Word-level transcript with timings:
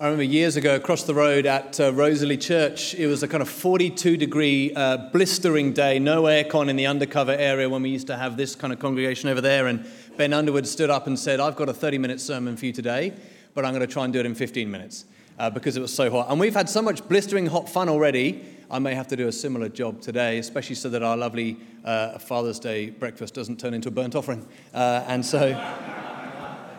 I 0.00 0.06
remember 0.06 0.24
years 0.24 0.56
ago 0.56 0.74
across 0.74 1.04
the 1.04 1.14
road 1.14 1.46
at 1.46 1.78
uh, 1.78 1.92
Rosalie 1.92 2.36
Church, 2.36 2.96
it 2.96 3.06
was 3.06 3.22
a 3.22 3.28
kind 3.28 3.40
of 3.40 3.48
42 3.48 4.16
degree 4.16 4.74
uh, 4.74 4.96
blistering 5.12 5.72
day, 5.72 6.00
no 6.00 6.24
aircon 6.24 6.68
in 6.68 6.74
the 6.74 6.86
undercover 6.86 7.30
area 7.30 7.70
when 7.70 7.80
we 7.80 7.90
used 7.90 8.08
to 8.08 8.16
have 8.16 8.36
this 8.36 8.56
kind 8.56 8.72
of 8.72 8.80
congregation 8.80 9.28
over 9.28 9.40
there. 9.40 9.68
And 9.68 9.86
Ben 10.16 10.32
Underwood 10.32 10.66
stood 10.66 10.90
up 10.90 11.06
and 11.06 11.16
said, 11.16 11.38
I've 11.38 11.54
got 11.54 11.68
a 11.68 11.72
30 11.72 11.98
minute 11.98 12.20
sermon 12.20 12.56
for 12.56 12.66
you 12.66 12.72
today, 12.72 13.12
but 13.54 13.64
I'm 13.64 13.72
going 13.72 13.86
to 13.86 13.92
try 13.92 14.02
and 14.02 14.12
do 14.12 14.18
it 14.18 14.26
in 14.26 14.34
15 14.34 14.68
minutes 14.68 15.04
uh, 15.38 15.48
because 15.48 15.76
it 15.76 15.80
was 15.80 15.94
so 15.94 16.10
hot. 16.10 16.28
And 16.28 16.40
we've 16.40 16.54
had 16.54 16.68
so 16.68 16.82
much 16.82 17.06
blistering 17.06 17.46
hot 17.46 17.68
fun 17.68 17.88
already. 17.88 18.44
I 18.72 18.80
may 18.80 18.96
have 18.96 19.06
to 19.08 19.16
do 19.16 19.28
a 19.28 19.32
similar 19.32 19.68
job 19.68 20.00
today, 20.00 20.38
especially 20.38 20.74
so 20.74 20.88
that 20.88 21.04
our 21.04 21.16
lovely 21.16 21.56
uh, 21.84 22.18
Father's 22.18 22.58
Day 22.58 22.90
breakfast 22.90 23.34
doesn't 23.34 23.60
turn 23.60 23.74
into 23.74 23.90
a 23.90 23.92
burnt 23.92 24.16
offering. 24.16 24.44
Uh, 24.74 25.04
and 25.06 25.24
so. 25.24 26.03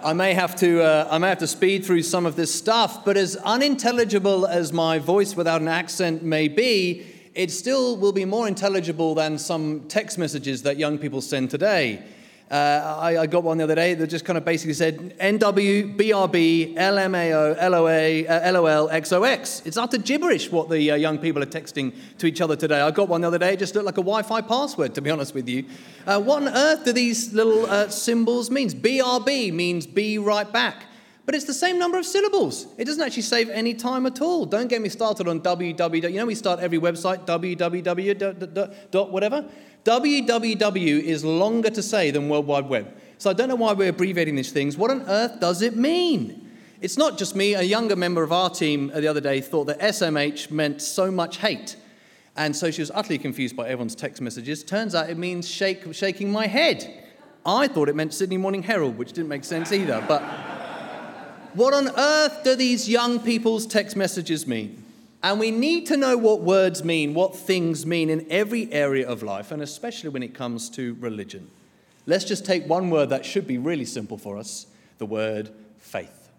I 0.05 0.13
may 0.13 0.35
have 0.35 0.55
to, 0.57 0.83
uh, 0.83 1.07
I 1.09 1.17
may 1.17 1.29
have 1.29 1.39
to 1.39 1.47
speed 1.47 1.83
through 1.83 2.03
some 2.03 2.27
of 2.27 2.35
this 2.35 2.53
stuff, 2.53 3.03
but 3.03 3.17
as 3.17 3.37
unintelligible 3.37 4.45
as 4.45 4.71
my 4.71 4.99
voice 4.99 5.35
without 5.35 5.61
an 5.61 5.67
accent 5.67 6.21
may 6.21 6.47
be, 6.47 7.07
it 7.33 7.49
still 7.49 7.97
will 7.97 8.11
be 8.11 8.23
more 8.23 8.47
intelligible 8.47 9.15
than 9.15 9.39
some 9.39 9.85
text 9.87 10.19
messages 10.19 10.61
that 10.61 10.77
young 10.77 10.99
people 10.99 11.21
send 11.21 11.49
today. 11.49 12.03
Uh, 12.49 12.99
I, 13.01 13.17
I, 13.17 13.25
got 13.25 13.43
one 13.43 13.57
the 13.57 13.63
other 13.63 13.73
day 13.73 13.95
that 13.95 14.05
just 14.05 14.23
kind 14.23 14.37
of 14.37 14.45
basically 14.45 14.75
said 14.75 15.17
NW, 15.17 15.97
BRB, 15.97 16.75
LMAO, 16.75 17.69
LOA, 17.71 18.23
uh, 18.27 18.51
LOL, 18.51 18.87
XOX. 18.89 19.65
It's 19.65 19.77
utter 19.77 19.97
gibberish 19.97 20.51
what 20.51 20.69
the 20.69 20.91
uh, 20.91 20.95
young 20.95 21.17
people 21.17 21.41
are 21.41 21.47
texting 21.47 21.91
to 22.19 22.27
each 22.27 22.41
other 22.41 22.55
today. 22.55 22.81
I 22.81 22.91
got 22.91 23.09
one 23.09 23.21
the 23.21 23.27
other 23.27 23.39
day, 23.39 23.53
it 23.53 23.59
just 23.59 23.73
looked 23.73 23.87
like 23.87 23.97
a 23.97 24.01
Wi 24.01 24.21
Fi 24.21 24.41
password, 24.41 24.93
to 24.93 25.01
be 25.01 25.09
honest 25.09 25.33
with 25.33 25.49
you. 25.49 25.65
Uh, 26.05 26.21
what 26.21 26.43
on 26.43 26.49
earth 26.49 26.85
do 26.85 26.93
these 26.93 27.33
little 27.33 27.65
uh, 27.65 27.87
symbols 27.89 28.51
mean? 28.51 28.69
BRB 28.69 29.51
means 29.51 29.87
be 29.87 30.19
right 30.19 30.51
back. 30.51 30.85
But 31.25 31.33
it's 31.33 31.45
the 31.45 31.53
same 31.53 31.79
number 31.79 31.97
of 31.97 32.05
syllables. 32.05 32.67
It 32.77 32.85
doesn't 32.85 33.01
actually 33.01 33.23
save 33.23 33.49
any 33.49 33.73
time 33.73 34.05
at 34.05 34.21
all. 34.21 34.45
Don't 34.45 34.67
get 34.67 34.81
me 34.81 34.89
started 34.89 35.27
on 35.27 35.41
www. 35.41 36.11
You 36.11 36.17
know, 36.19 36.25
we 36.25 36.35
start 36.35 36.59
every 36.59 36.79
website, 36.79 37.25
www. 37.25 38.91
dot 38.91 39.11
whatever. 39.11 39.49
www 39.83 41.01
is 41.01 41.25
longer 41.25 41.69
to 41.71 41.81
say 41.81 42.11
than 42.11 42.29
World 42.29 42.45
Wide 42.45 42.69
Web. 42.69 42.95
So 43.17 43.29
I 43.29 43.33
don't 43.33 43.49
know 43.49 43.55
why 43.55 43.73
we're 43.73 43.89
abbreviating 43.89 44.35
these 44.35 44.51
things. 44.51 44.77
What 44.77 44.91
on 44.91 45.01
earth 45.03 45.39
does 45.39 45.63
it 45.63 45.75
mean? 45.75 46.51
It's 46.81 46.97
not 46.97 47.17
just 47.17 47.35
me. 47.35 47.55
A 47.55 47.63
younger 47.63 47.95
member 47.95 48.21
of 48.21 48.31
our 48.31 48.49
team 48.49 48.91
uh, 48.93 48.99
the 48.99 49.07
other 49.07 49.21
day 49.21 49.41
thought 49.41 49.65
that 49.65 49.79
SMH 49.79 50.51
meant 50.51 50.81
so 50.81 51.09
much 51.09 51.37
hate. 51.37 51.77
And 52.35 52.55
so 52.55 52.69
she 52.69 52.81
was 52.81 52.91
utterly 52.93 53.17
confused 53.17 53.55
by 53.55 53.63
everyone's 53.63 53.95
text 53.95 54.21
messages. 54.21 54.63
Turns 54.63 54.93
out 54.93 55.09
it 55.09 55.17
means 55.17 55.47
shake, 55.49 55.91
shaking 55.93 56.31
my 56.31 56.45
head. 56.45 57.03
I 57.45 57.67
thought 57.67 57.89
it 57.89 57.95
meant 57.95 58.13
Sydney 58.13 58.37
Morning 58.37 58.61
Herald, 58.61 58.97
which 58.97 59.13
didn't 59.13 59.29
make 59.29 59.45
sense 59.45 59.71
either. 59.71 60.03
But 60.07 60.21
what 61.55 61.73
on 61.73 61.89
earth 61.97 62.43
do 62.43 62.55
these 62.55 62.87
young 62.87 63.19
people's 63.19 63.65
text 63.65 63.95
messages 63.95 64.45
mean? 64.45 64.83
And 65.23 65.39
we 65.39 65.49
need 65.49 65.87
to 65.87 65.97
know 65.97 66.17
what 66.17 66.41
words 66.41 66.83
mean, 66.83 67.13
what 67.13 67.35
things 67.35 67.85
mean 67.85 68.09
in 68.09 68.27
every 68.29 68.71
area 68.71 69.07
of 69.07 69.23
life, 69.23 69.51
and 69.51 69.61
especially 69.61 70.09
when 70.09 70.21
it 70.21 70.35
comes 70.35 70.69
to 70.71 70.95
religion. 70.99 71.49
Let's 72.05 72.25
just 72.25 72.45
take 72.45 72.67
one 72.67 72.91
word 72.91 73.09
that 73.09 73.25
should 73.25 73.47
be 73.47 73.57
really 73.57 73.85
simple 73.85 74.17
for 74.17 74.37
us 74.37 74.67
the 74.97 75.05
word 75.05 75.49
faith. 75.79 76.29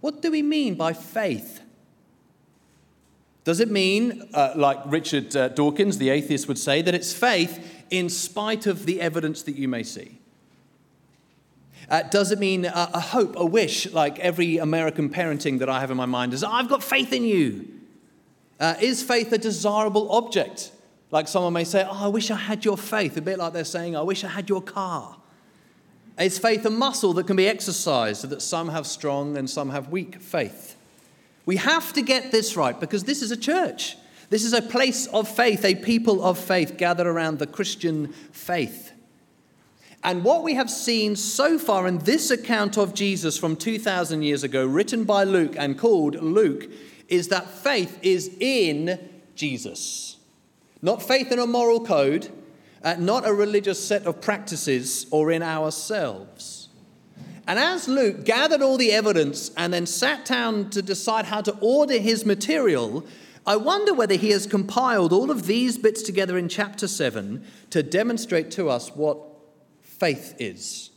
What 0.00 0.20
do 0.20 0.30
we 0.30 0.42
mean 0.42 0.74
by 0.74 0.92
faith? 0.92 1.60
Does 3.44 3.60
it 3.60 3.70
mean, 3.70 4.28
uh, 4.34 4.54
like 4.56 4.78
Richard 4.86 5.36
uh, 5.36 5.48
Dawkins, 5.48 5.98
the 5.98 6.10
atheist, 6.10 6.48
would 6.48 6.58
say, 6.58 6.82
that 6.82 6.94
it's 6.94 7.12
faith 7.12 7.84
in 7.90 8.08
spite 8.08 8.66
of 8.66 8.86
the 8.86 9.00
evidence 9.00 9.44
that 9.44 9.54
you 9.54 9.68
may 9.68 9.84
see? 9.84 10.18
Uh, 11.88 12.02
does 12.02 12.32
it 12.32 12.38
mean 12.38 12.64
a, 12.64 12.90
a, 12.94 13.00
hope, 13.00 13.36
a 13.36 13.46
wish, 13.46 13.90
like 13.92 14.18
every 14.18 14.58
American 14.58 15.08
parenting 15.08 15.60
that 15.60 15.68
I 15.68 15.80
have 15.80 15.90
in 15.90 15.96
my 15.96 16.06
mind 16.06 16.34
is, 16.34 16.42
I've 16.42 16.68
got 16.68 16.82
faith 16.82 17.12
in 17.12 17.22
you? 17.22 17.68
Uh, 18.58 18.74
is 18.80 19.02
faith 19.02 19.32
a 19.32 19.38
desirable 19.38 20.10
object? 20.10 20.72
Like 21.10 21.28
someone 21.28 21.52
may 21.52 21.64
say, 21.64 21.84
Oh, 21.88 22.06
I 22.06 22.08
wish 22.08 22.30
I 22.30 22.36
had 22.36 22.64
your 22.64 22.76
faith, 22.76 23.16
a 23.16 23.20
bit 23.20 23.38
like 23.38 23.52
they're 23.52 23.64
saying, 23.64 23.96
I 23.96 24.02
wish 24.02 24.24
I 24.24 24.28
had 24.28 24.48
your 24.48 24.62
car. 24.62 25.16
Is 26.18 26.38
faith 26.38 26.64
a 26.64 26.70
muscle 26.70 27.12
that 27.14 27.26
can 27.26 27.36
be 27.36 27.46
exercised 27.46 28.22
so 28.22 28.28
that 28.28 28.40
some 28.40 28.68
have 28.70 28.86
strong 28.86 29.36
and 29.36 29.48
some 29.48 29.70
have 29.70 29.88
weak 29.88 30.20
faith? 30.20 30.76
We 31.44 31.56
have 31.56 31.92
to 31.92 32.02
get 32.02 32.32
this 32.32 32.56
right 32.56 32.78
because 32.78 33.04
this 33.04 33.22
is 33.22 33.30
a 33.30 33.36
church. 33.36 33.96
This 34.30 34.44
is 34.44 34.52
a 34.52 34.62
place 34.62 35.06
of 35.08 35.28
faith, 35.28 35.64
a 35.64 35.74
people 35.76 36.24
of 36.24 36.38
faith 36.38 36.76
gathered 36.78 37.06
around 37.06 37.38
the 37.38 37.46
Christian 37.46 38.12
faith. 38.32 38.92
And 40.06 40.22
what 40.22 40.44
we 40.44 40.54
have 40.54 40.70
seen 40.70 41.16
so 41.16 41.58
far 41.58 41.88
in 41.88 41.98
this 41.98 42.30
account 42.30 42.78
of 42.78 42.94
Jesus 42.94 43.36
from 43.36 43.56
2,000 43.56 44.22
years 44.22 44.44
ago, 44.44 44.64
written 44.64 45.02
by 45.02 45.24
Luke 45.24 45.56
and 45.58 45.76
called 45.76 46.22
Luke, 46.22 46.70
is 47.08 47.26
that 47.28 47.50
faith 47.50 47.98
is 48.02 48.30
in 48.38 49.00
Jesus. 49.34 50.18
Not 50.80 51.02
faith 51.02 51.32
in 51.32 51.40
a 51.40 51.46
moral 51.46 51.84
code, 51.84 52.30
uh, 52.84 52.94
not 53.00 53.26
a 53.26 53.34
religious 53.34 53.84
set 53.84 54.06
of 54.06 54.20
practices 54.20 55.06
or 55.10 55.32
in 55.32 55.42
ourselves. 55.42 56.68
And 57.48 57.58
as 57.58 57.88
Luke 57.88 58.24
gathered 58.24 58.62
all 58.62 58.76
the 58.76 58.92
evidence 58.92 59.50
and 59.56 59.74
then 59.74 59.86
sat 59.86 60.24
down 60.24 60.70
to 60.70 60.82
decide 60.82 61.24
how 61.24 61.40
to 61.40 61.56
order 61.60 61.98
his 61.98 62.24
material, 62.24 63.04
I 63.44 63.56
wonder 63.56 63.92
whether 63.92 64.14
he 64.14 64.30
has 64.30 64.46
compiled 64.46 65.12
all 65.12 65.32
of 65.32 65.46
these 65.48 65.76
bits 65.76 66.02
together 66.02 66.38
in 66.38 66.48
chapter 66.48 66.86
7 66.86 67.44
to 67.70 67.82
demonstrate 67.82 68.52
to 68.52 68.68
us 68.68 68.94
what 68.94 69.35
faith 69.98 70.34
is. 70.38 70.90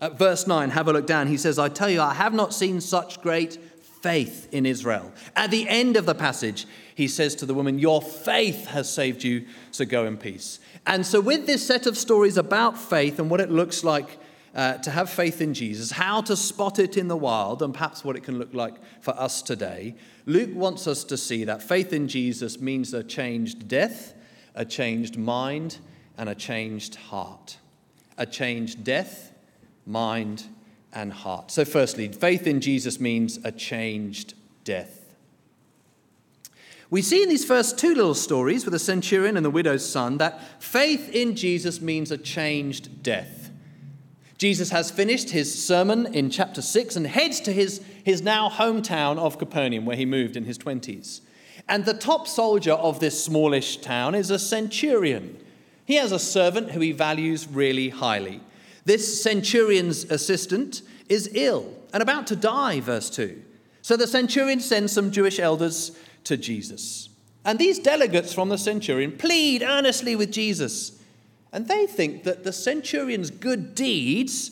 At 0.00 0.18
verse 0.18 0.46
9, 0.46 0.70
have 0.70 0.88
a 0.88 0.92
look 0.92 1.06
down. 1.06 1.28
He 1.28 1.36
says, 1.36 1.58
I 1.58 1.68
tell 1.68 1.88
you, 1.88 2.00
I 2.00 2.14
have 2.14 2.34
not 2.34 2.52
seen 2.52 2.80
such 2.80 3.22
great 3.22 3.58
faith 4.02 4.48
in 4.52 4.66
Israel. 4.66 5.12
At 5.34 5.50
the 5.50 5.66
end 5.66 5.96
of 5.96 6.04
the 6.04 6.14
passage, 6.14 6.66
he 6.94 7.08
says 7.08 7.34
to 7.36 7.46
the 7.46 7.54
woman, 7.54 7.78
Your 7.78 8.02
faith 8.02 8.66
has 8.66 8.92
saved 8.92 9.24
you, 9.24 9.46
so 9.70 9.86
go 9.86 10.04
in 10.04 10.18
peace. 10.18 10.60
And 10.86 11.06
so, 11.06 11.22
with 11.22 11.46
this 11.46 11.66
set 11.66 11.86
of 11.86 11.96
stories 11.96 12.36
about 12.36 12.76
faith 12.76 13.18
and 13.18 13.30
what 13.30 13.40
it 13.40 13.50
looks 13.50 13.82
like 13.82 14.18
uh, 14.54 14.74
to 14.78 14.90
have 14.90 15.08
faith 15.08 15.40
in 15.40 15.54
Jesus, 15.54 15.92
how 15.92 16.20
to 16.20 16.36
spot 16.36 16.78
it 16.78 16.98
in 16.98 17.08
the 17.08 17.16
wild, 17.16 17.62
and 17.62 17.72
perhaps 17.72 18.04
what 18.04 18.14
it 18.14 18.24
can 18.24 18.38
look 18.38 18.52
like 18.52 18.74
for 19.00 19.18
us 19.18 19.40
today, 19.40 19.94
Luke 20.26 20.50
wants 20.52 20.86
us 20.86 21.02
to 21.04 21.16
see 21.16 21.44
that 21.44 21.62
faith 21.62 21.94
in 21.94 22.06
Jesus 22.06 22.60
means 22.60 22.92
a 22.92 23.02
changed 23.02 23.68
death, 23.68 24.12
a 24.54 24.66
changed 24.66 25.16
mind, 25.16 25.78
and 26.18 26.28
a 26.28 26.34
changed 26.34 26.96
heart 26.96 27.56
a 28.16 28.26
changed 28.26 28.84
death, 28.84 29.32
mind, 29.86 30.44
and 30.92 31.12
heart. 31.12 31.50
So, 31.50 31.64
firstly, 31.64 32.08
faith 32.08 32.46
in 32.46 32.60
Jesus 32.60 33.00
means 33.00 33.38
a 33.44 33.52
changed 33.52 34.34
death. 34.64 35.04
We 36.90 37.02
see 37.02 37.22
in 37.22 37.28
these 37.28 37.44
first 37.44 37.78
two 37.78 37.94
little 37.94 38.14
stories 38.14 38.64
with 38.64 38.72
the 38.72 38.78
centurion 38.78 39.36
and 39.36 39.44
the 39.44 39.50
widow's 39.50 39.88
son 39.88 40.18
that 40.18 40.62
faith 40.62 41.08
in 41.10 41.34
Jesus 41.34 41.80
means 41.80 42.10
a 42.10 42.18
changed 42.18 43.02
death. 43.02 43.50
Jesus 44.38 44.70
has 44.70 44.90
finished 44.90 45.30
his 45.30 45.64
sermon 45.64 46.06
in 46.14 46.30
chapter 46.30 46.60
6 46.60 46.96
and 46.96 47.06
heads 47.06 47.40
to 47.40 47.52
his, 47.52 47.80
his 48.04 48.22
now 48.22 48.48
hometown 48.48 49.18
of 49.18 49.38
Capernaum, 49.38 49.86
where 49.86 49.96
he 49.96 50.04
moved 50.04 50.36
in 50.36 50.44
his 50.44 50.58
20s. 50.58 51.20
And 51.68 51.84
the 51.84 51.94
top 51.94 52.28
soldier 52.28 52.72
of 52.72 53.00
this 53.00 53.24
smallish 53.24 53.78
town 53.78 54.14
is 54.14 54.30
a 54.30 54.38
centurion. 54.38 55.43
He 55.84 55.96
has 55.96 56.12
a 56.12 56.18
servant 56.18 56.70
who 56.70 56.80
he 56.80 56.92
values 56.92 57.46
really 57.46 57.90
highly. 57.90 58.40
This 58.84 59.22
centurion's 59.22 60.04
assistant 60.04 60.82
is 61.08 61.30
ill 61.34 61.74
and 61.92 62.02
about 62.02 62.26
to 62.28 62.36
die, 62.36 62.80
verse 62.80 63.10
2. 63.10 63.42
So 63.82 63.96
the 63.96 64.06
centurion 64.06 64.60
sends 64.60 64.92
some 64.92 65.10
Jewish 65.10 65.38
elders 65.38 65.96
to 66.24 66.36
Jesus. 66.36 67.08
And 67.44 67.58
these 67.58 67.78
delegates 67.78 68.32
from 68.32 68.48
the 68.48 68.58
centurion 68.58 69.12
plead 69.12 69.62
earnestly 69.62 70.16
with 70.16 70.32
Jesus. 70.32 70.98
And 71.52 71.68
they 71.68 71.86
think 71.86 72.24
that 72.24 72.44
the 72.44 72.52
centurion's 72.52 73.30
good 73.30 73.74
deeds 73.74 74.50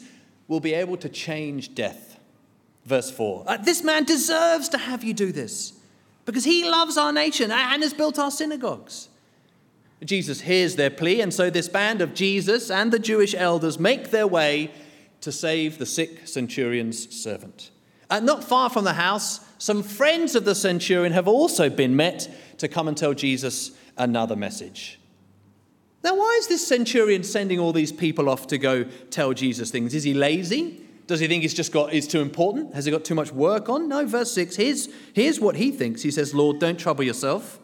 will 0.48 0.60
be 0.60 0.74
able 0.74 0.98
to 0.98 1.08
change 1.08 1.74
death. 1.74 2.18
Verse 2.84 3.10
4 3.10 3.44
uh, 3.46 3.56
This 3.56 3.82
man 3.82 4.04
deserves 4.04 4.68
to 4.70 4.78
have 4.78 5.02
you 5.02 5.14
do 5.14 5.32
this 5.32 5.72
because 6.26 6.44
he 6.44 6.68
loves 6.68 6.96
our 6.96 7.12
nation 7.12 7.50
and 7.50 7.82
has 7.82 7.94
built 7.94 8.18
our 8.18 8.30
synagogues. 8.30 9.08
Jesus 10.04 10.40
hears 10.40 10.76
their 10.76 10.90
plea, 10.90 11.20
and 11.20 11.32
so 11.32 11.50
this 11.50 11.68
band 11.68 12.00
of 12.00 12.14
Jesus 12.14 12.70
and 12.70 12.92
the 12.92 12.98
Jewish 12.98 13.34
elders 13.34 13.78
make 13.78 14.10
their 14.10 14.26
way 14.26 14.70
to 15.20 15.30
save 15.30 15.78
the 15.78 15.86
sick 15.86 16.26
centurion's 16.26 17.14
servant. 17.14 17.70
And 18.10 18.26
not 18.26 18.44
far 18.44 18.68
from 18.68 18.84
the 18.84 18.94
house, 18.94 19.40
some 19.58 19.82
friends 19.82 20.34
of 20.34 20.44
the 20.44 20.54
centurion 20.54 21.12
have 21.12 21.28
also 21.28 21.70
been 21.70 21.96
met 21.96 22.28
to 22.58 22.68
come 22.68 22.88
and 22.88 22.96
tell 22.96 23.14
Jesus 23.14 23.70
another 23.96 24.36
message. 24.36 24.98
Now, 26.02 26.16
why 26.16 26.36
is 26.40 26.48
this 26.48 26.66
centurion 26.66 27.22
sending 27.22 27.60
all 27.60 27.72
these 27.72 27.92
people 27.92 28.28
off 28.28 28.48
to 28.48 28.58
go 28.58 28.84
tell 29.10 29.32
Jesus 29.32 29.70
things? 29.70 29.94
Is 29.94 30.02
he 30.02 30.14
lazy? 30.14 30.80
Does 31.06 31.20
he 31.20 31.28
think 31.28 31.42
he's 31.42 31.54
just 31.54 31.72
got 31.72 31.92
is 31.92 32.08
too 32.08 32.20
important? 32.20 32.74
Has 32.74 32.84
he 32.84 32.90
got 32.90 33.04
too 33.04 33.14
much 33.14 33.32
work 33.32 33.68
on? 33.68 33.88
No, 33.88 34.04
verse 34.04 34.32
6. 34.32 34.56
Here's, 34.56 34.88
here's 35.14 35.38
what 35.38 35.56
he 35.56 35.70
thinks. 35.70 36.02
He 36.02 36.10
says, 36.10 36.34
Lord, 36.34 36.58
don't 36.58 36.78
trouble 36.78 37.04
yourself. 37.04 37.60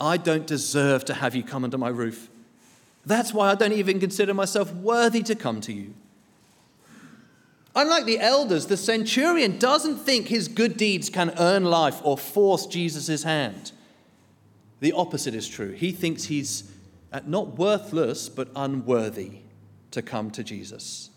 I 0.00 0.16
don't 0.16 0.46
deserve 0.46 1.04
to 1.06 1.14
have 1.14 1.34
you 1.34 1.42
come 1.42 1.64
under 1.64 1.78
my 1.78 1.88
roof. 1.88 2.28
That's 3.04 3.32
why 3.32 3.50
I 3.50 3.54
don't 3.54 3.72
even 3.72 4.00
consider 4.00 4.34
myself 4.34 4.72
worthy 4.74 5.22
to 5.22 5.34
come 5.34 5.60
to 5.62 5.72
you. 5.72 5.94
Unlike 7.74 8.06
the 8.06 8.20
elders, 8.20 8.66
the 8.66 8.76
centurion 8.76 9.58
doesn't 9.58 9.98
think 9.98 10.28
his 10.28 10.48
good 10.48 10.76
deeds 10.76 11.10
can 11.10 11.34
earn 11.38 11.64
life 11.64 12.00
or 12.02 12.16
force 12.16 12.66
Jesus' 12.66 13.22
hand. 13.22 13.72
The 14.80 14.92
opposite 14.92 15.34
is 15.34 15.46
true. 15.46 15.72
He 15.72 15.92
thinks 15.92 16.24
he's 16.24 16.70
uh, 17.12 17.20
not 17.26 17.58
worthless, 17.58 18.28
but 18.28 18.48
unworthy 18.56 19.40
to 19.90 20.02
come 20.02 20.30
to 20.32 20.42
Jesus. 20.42 21.10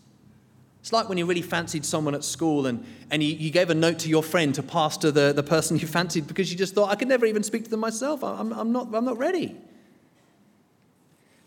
It's 0.80 0.92
like 0.92 1.08
when 1.08 1.18
you 1.18 1.26
really 1.26 1.42
fancied 1.42 1.84
someone 1.84 2.14
at 2.14 2.24
school 2.24 2.66
and, 2.66 2.84
and 3.10 3.22
you, 3.22 3.34
you 3.34 3.50
gave 3.50 3.68
a 3.68 3.74
note 3.74 3.98
to 4.00 4.08
your 4.08 4.22
friend 4.22 4.54
to 4.54 4.62
pass 4.62 4.96
to 4.98 5.12
the, 5.12 5.32
the 5.32 5.42
person 5.42 5.78
you 5.78 5.86
fancied 5.86 6.26
because 6.26 6.50
you 6.50 6.56
just 6.56 6.74
thought, 6.74 6.90
I 6.90 6.94
could 6.94 7.08
never 7.08 7.26
even 7.26 7.42
speak 7.42 7.64
to 7.64 7.70
them 7.70 7.80
myself. 7.80 8.24
I'm, 8.24 8.52
I'm, 8.52 8.72
not, 8.72 8.88
I'm 8.94 9.04
not 9.04 9.18
ready. 9.18 9.56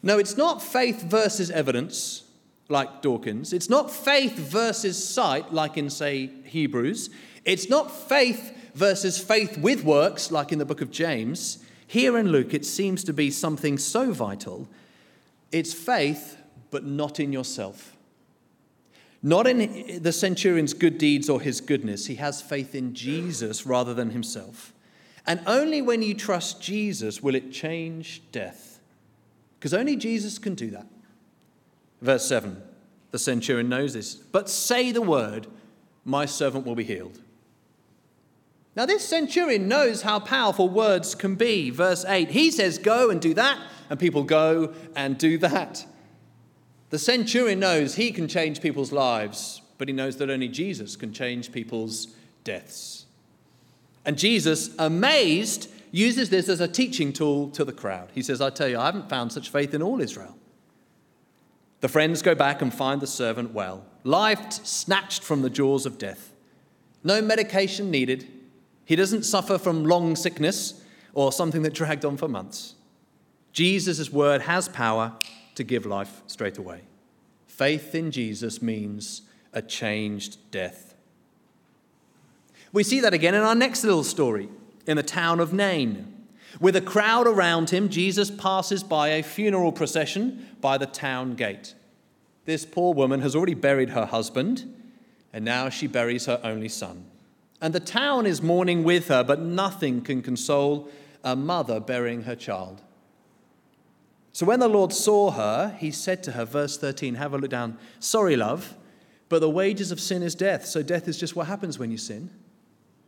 No, 0.04 0.20
it's 0.20 0.38
not 0.38 0.62
faith 0.62 1.02
versus 1.02 1.50
evidence 1.50 2.24
like 2.70 3.02
Dawkins. 3.02 3.54
It's 3.54 3.70
not 3.70 3.90
faith 3.90 4.38
versus 4.38 5.04
sight 5.08 5.52
like 5.52 5.78
in, 5.78 5.90
say, 5.90 6.30
Hebrews. 6.46 7.10
It's 7.44 7.70
not 7.70 7.90
faith 7.90 8.56
versus 8.76 9.18
faith 9.18 9.58
with 9.58 9.84
works 9.84 10.32
like 10.32 10.52
in 10.52 10.60
the 10.60 10.66
book 10.66 10.82
of 10.82 10.92
James. 10.92 11.64
Here 11.88 12.18
in 12.18 12.30
Luke, 12.30 12.54
it 12.54 12.66
seems 12.66 13.04
to 13.06 13.14
be 13.14 13.32
something 13.32 13.78
so 13.78 14.12
vital. 14.12 14.68
It's 15.52 15.74
faith, 15.74 16.38
but 16.70 16.86
not 16.86 17.20
in 17.20 17.34
yourself. 17.34 17.93
Not 19.24 19.48
in 19.48 20.04
the 20.04 20.12
centurion's 20.12 20.74
good 20.74 20.98
deeds 20.98 21.30
or 21.30 21.40
his 21.40 21.62
goodness. 21.62 22.08
He 22.08 22.16
has 22.16 22.42
faith 22.42 22.76
in 22.76 22.94
Jesus 22.94 23.66
rather 23.66 23.94
than 23.94 24.12
himself. 24.12 24.74
And 25.26 25.40
only 25.48 25.82
when 25.82 26.02
you 26.02 26.14
trust 26.14 26.62
Jesus 26.62 27.24
will 27.24 27.34
it 27.34 27.52
change 27.52 28.22
death. 28.34 28.82
Because 29.58 29.74
only 29.74 29.96
Jesus 29.96 30.38
can 30.38 30.56
do 30.56 30.70
that. 30.72 30.88
Verse 32.02 32.26
7 32.28 32.62
the 33.12 33.20
centurion 33.20 33.70
knows 33.70 33.94
this. 33.94 34.16
But 34.16 34.50
say 34.50 34.92
the 34.92 35.02
word, 35.02 35.46
my 36.04 36.26
servant 36.26 36.66
will 36.66 36.74
be 36.74 36.84
healed. 36.84 37.20
Now, 38.76 38.88
this 38.88 39.08
centurion 39.08 39.68
knows 39.68 40.02
how 40.02 40.20
powerful 40.20 40.68
words 40.68 41.14
can 41.14 41.36
be. 41.36 41.70
Verse 41.70 42.04
8, 42.06 42.32
he 42.32 42.50
says, 42.50 42.80
Go 42.80 43.12
and 43.12 43.22
do 43.22 43.36
that, 43.36 43.60
and 43.92 44.00
people 44.00 44.24
go 44.24 44.74
and 44.96 45.16
do 45.16 45.38
that. 45.38 45.86
The 46.94 47.00
centurion 47.00 47.60
knows 47.60 47.96
he 47.96 48.12
can 48.12 48.28
change 48.28 48.62
people's 48.62 48.92
lives, 48.92 49.64
but 49.80 49.88
he 49.88 49.96
knows 49.96 50.18
that 50.18 50.30
only 50.30 50.48
Jesus 50.48 50.96
can 50.96 51.12
change 51.12 51.52
people's 51.52 52.10
deaths. 52.44 53.08
And 54.06 54.16
Jesus, 54.16 54.70
amazed, 54.78 55.72
uses 55.90 56.30
this 56.30 56.48
as 56.48 56.62
a 56.62 56.68
teaching 56.68 57.12
tool 57.12 57.50
to 57.50 57.66
the 57.66 57.72
crowd. 57.72 58.10
He 58.14 58.22
says, 58.22 58.42
I 58.42 58.52
tell 58.52 58.68
you, 58.68 58.78
I 58.78 58.86
haven't 58.86 59.10
found 59.10 59.32
such 59.32 59.50
faith 59.50 59.74
in 59.74 59.82
all 59.82 60.02
Israel. 60.02 60.38
The 61.82 61.90
friends 61.90 62.22
go 62.22 62.36
back 62.36 62.62
and 62.62 62.72
find 62.72 63.02
the 63.02 63.08
servant 63.08 63.56
well, 63.56 63.84
life 64.04 64.54
snatched 64.64 65.24
from 65.24 65.42
the 65.42 65.50
jaws 65.50 65.88
of 65.88 65.98
death. 65.98 66.32
No 67.04 67.24
medication 67.24 67.90
needed, 67.90 68.28
he 68.86 68.96
doesn't 68.96 69.24
suffer 69.24 69.58
from 69.58 69.84
long 69.84 70.16
sickness 70.16 70.80
or 71.16 71.32
something 71.32 71.64
that 71.64 71.74
dragged 71.74 72.06
on 72.06 72.18
for 72.18 72.28
months. 72.28 72.76
Jesus' 73.52 74.12
word 74.12 74.44
has 74.44 74.70
power 74.70 75.14
to 75.56 75.64
give 75.64 75.86
life 75.86 76.22
straight 76.28 76.58
away. 76.58 76.82
Faith 77.48 77.94
in 77.94 78.12
Jesus 78.12 78.62
means 78.62 79.24
a 79.54 79.62
changed 79.62 80.38
death. 80.52 80.96
We 82.72 82.84
see 82.84 83.00
that 83.02 83.14
again 83.14 83.36
in 83.36 83.42
our 83.42 83.54
next 83.54 83.84
little 83.84 84.04
story 84.04 84.50
in 84.88 84.98
the 84.98 85.04
town 85.04 85.40
of 85.40 85.54
Nain. 85.54 86.10
With 86.60 86.76
a 86.76 86.82
crowd 86.82 87.28
around 87.28 87.70
him, 87.70 87.90
Jesus 87.90 88.32
passes 88.32 88.84
by 88.84 89.10
a 89.10 89.24
funeral 89.24 89.72
procession 89.72 90.48
by 90.62 90.78
the 90.78 90.86
town 90.86 91.36
gate. 91.36 91.76
This 92.46 92.66
poor 92.66 92.94
woman 92.94 93.22
has 93.22 93.36
already 93.36 93.54
buried 93.54 93.92
her 93.92 94.06
husband, 94.06 94.72
and 95.32 95.46
now 95.46 95.70
she 95.70 95.88
buries 95.88 96.26
her 96.26 96.40
only 96.44 96.70
son. 96.70 97.06
And 97.62 97.74
the 97.74 97.80
town 97.80 98.26
is 98.26 98.42
mourning 98.42 98.84
with 98.84 99.08
her, 99.08 99.24
but 99.24 99.40
nothing 99.40 100.02
can 100.02 100.22
console 100.22 100.90
a 101.24 101.36
mother 101.36 101.80
burying 101.80 102.24
her 102.24 102.36
child. 102.36 102.82
So 104.34 104.48
when 104.48 104.60
the 104.60 104.68
Lord 104.68 104.92
saw 104.92 105.32
her, 105.32 105.78
he 105.80 105.92
said 105.92 106.24
to 106.24 106.32
her, 106.32 106.44
verse 106.44 106.78
13, 106.78 107.16
have 107.16 107.34
a 107.34 107.38
look 107.38 107.52
down. 107.52 107.78
Sorry, 108.00 108.36
love, 108.36 108.76
but 109.30 109.40
the 109.40 109.50
wages 109.50 109.92
of 109.92 110.00
sin 110.00 110.24
is 110.24 110.34
death. 110.34 110.66
So 110.66 110.82
death 110.82 111.08
is 111.08 111.20
just 111.20 111.36
what 111.36 111.48
happens 111.48 111.78
when 111.78 111.92
you 111.92 111.98
sin. 111.98 112.32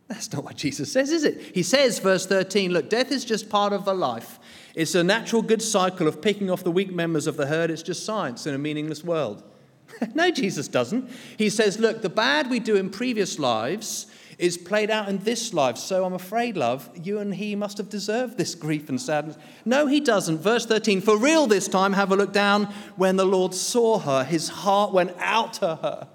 That's 0.08 0.32
not 0.32 0.44
what 0.44 0.56
Jesus 0.56 0.92
says, 0.92 1.10
is 1.10 1.24
it? 1.24 1.40
He 1.52 1.64
says, 1.64 1.98
verse 1.98 2.26
13, 2.26 2.70
look, 2.70 2.88
death 2.88 3.10
is 3.10 3.24
just 3.24 3.50
part 3.50 3.72
of 3.72 3.84
the 3.84 3.92
life. 3.92 4.38
It's 4.76 4.94
a 4.94 5.02
natural 5.02 5.42
good 5.42 5.62
cycle 5.62 6.06
of 6.06 6.22
picking 6.22 6.48
off 6.48 6.62
the 6.62 6.70
weak 6.70 6.92
members 6.92 7.26
of 7.26 7.36
the 7.36 7.46
herd. 7.46 7.72
It's 7.72 7.82
just 7.82 8.04
science 8.04 8.46
in 8.46 8.54
a 8.54 8.58
meaningless 8.58 9.02
world. 9.02 9.42
no, 10.14 10.30
Jesus 10.30 10.68
doesn't. 10.68 11.10
He 11.36 11.50
says, 11.50 11.80
look, 11.80 12.02
the 12.02 12.08
bad 12.08 12.50
we 12.50 12.60
do 12.60 12.76
in 12.76 12.88
previous 12.88 13.40
lives 13.40 14.06
is 14.38 14.58
played 14.58 14.90
out 14.90 15.08
in 15.08 15.18
this 15.18 15.54
life. 15.54 15.78
So 15.78 16.04
I'm 16.04 16.12
afraid, 16.12 16.56
love, 16.56 16.90
you 17.02 17.18
and 17.18 17.34
he 17.34 17.56
must 17.56 17.78
have 17.78 17.88
deserved 17.88 18.36
this 18.36 18.54
grief 18.54 18.88
and 18.88 19.00
sadness. 19.00 19.36
No, 19.64 19.86
he 19.86 20.00
doesn't. 20.00 20.38
Verse 20.38 20.66
13, 20.66 21.00
for 21.00 21.16
real 21.16 21.46
this 21.46 21.68
time, 21.68 21.94
have 21.94 22.12
a 22.12 22.16
look 22.16 22.32
down. 22.32 22.64
When 22.96 23.16
the 23.16 23.24
Lord 23.24 23.54
saw 23.54 23.98
her, 23.98 24.24
his 24.24 24.48
heart 24.48 24.92
went 24.92 25.14
out 25.18 25.54
to 25.54 25.76
her. 25.76 26.08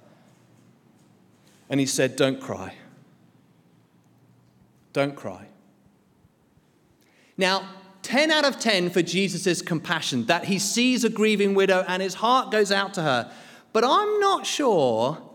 And 1.69 1.79
he 1.79 1.85
said, 1.85 2.15
Don't 2.15 2.39
cry. 2.39 2.75
Don't 4.93 5.15
cry. 5.15 5.47
Now, 7.37 7.67
10 8.03 8.29
out 8.29 8.45
of 8.45 8.59
10 8.59 8.89
for 8.89 9.01
Jesus' 9.01 9.61
compassion, 9.61 10.25
that 10.25 10.45
he 10.45 10.59
sees 10.59 11.03
a 11.03 11.09
grieving 11.09 11.55
widow 11.55 11.85
and 11.87 12.01
his 12.03 12.15
heart 12.15 12.51
goes 12.51 12.71
out 12.71 12.93
to 12.95 13.01
her. 13.01 13.31
But 13.73 13.83
I'm 13.83 14.19
not 14.19 14.45
sure 14.45 15.30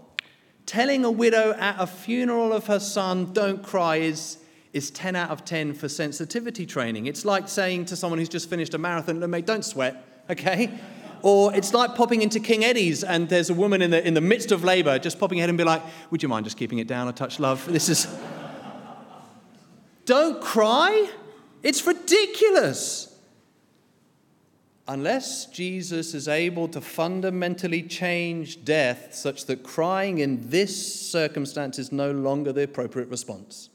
telling 0.66 1.04
a 1.04 1.10
widow 1.10 1.52
at 1.52 1.76
a 1.78 1.86
funeral 1.86 2.52
of 2.52 2.66
her 2.66 2.80
son, 2.80 3.32
don't 3.32 3.62
cry, 3.62 3.96
is, 3.96 4.38
is 4.72 4.90
10 4.90 5.16
out 5.16 5.30
of 5.30 5.44
10 5.44 5.74
for 5.74 5.88
sensitivity 5.88 6.66
training. 6.66 7.06
It's 7.06 7.24
like 7.24 7.48
saying 7.48 7.86
to 7.86 7.96
someone 7.96 8.18
who's 8.18 8.28
just 8.28 8.50
finished 8.50 8.74
a 8.74 8.78
marathon, 8.78 9.28
mate, 9.30 9.46
don't 9.46 9.64
sweat, 9.64 10.24
okay? 10.28 10.78
Or 11.22 11.54
it's 11.54 11.72
like 11.72 11.94
popping 11.94 12.22
into 12.22 12.40
King 12.40 12.64
Eddie's 12.64 13.02
and 13.02 13.28
there's 13.28 13.48
a 13.48 13.54
woman 13.54 13.80
in 13.80 13.90
the, 13.90 14.06
in 14.06 14.14
the 14.14 14.20
midst 14.20 14.52
of 14.52 14.64
labor 14.64 14.98
just 14.98 15.18
popping 15.18 15.38
ahead 15.38 15.48
and 15.48 15.56
be 15.56 15.64
like, 15.64 15.82
would 16.10 16.22
you 16.22 16.28
mind 16.28 16.44
just 16.44 16.56
keeping 16.56 16.78
it 16.78 16.86
down 16.86 17.08
a 17.08 17.12
touch, 17.12 17.40
love? 17.40 17.66
This 17.72 17.88
is. 17.88 18.06
don't 20.04 20.42
cry. 20.42 21.10
It's 21.62 21.86
ridiculous 21.86 23.15
unless 24.88 25.46
Jesus 25.46 26.14
is 26.14 26.28
able 26.28 26.68
to 26.68 26.80
fundamentally 26.80 27.82
change 27.82 28.64
death 28.64 29.14
such 29.14 29.46
that 29.46 29.62
crying 29.62 30.18
in 30.18 30.48
this 30.48 31.10
circumstance 31.10 31.78
is 31.78 31.90
no 31.90 32.12
longer 32.12 32.52
the 32.52 32.62
appropriate 32.62 33.08
response. 33.08 33.68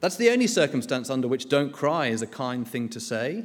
That's 0.00 0.16
the 0.16 0.30
only 0.30 0.46
circumstance 0.46 1.10
under 1.10 1.26
which 1.26 1.48
don't 1.48 1.72
cry 1.72 2.06
is 2.06 2.22
a 2.22 2.26
kind 2.26 2.66
thing 2.68 2.88
to 2.90 3.00
say. 3.00 3.44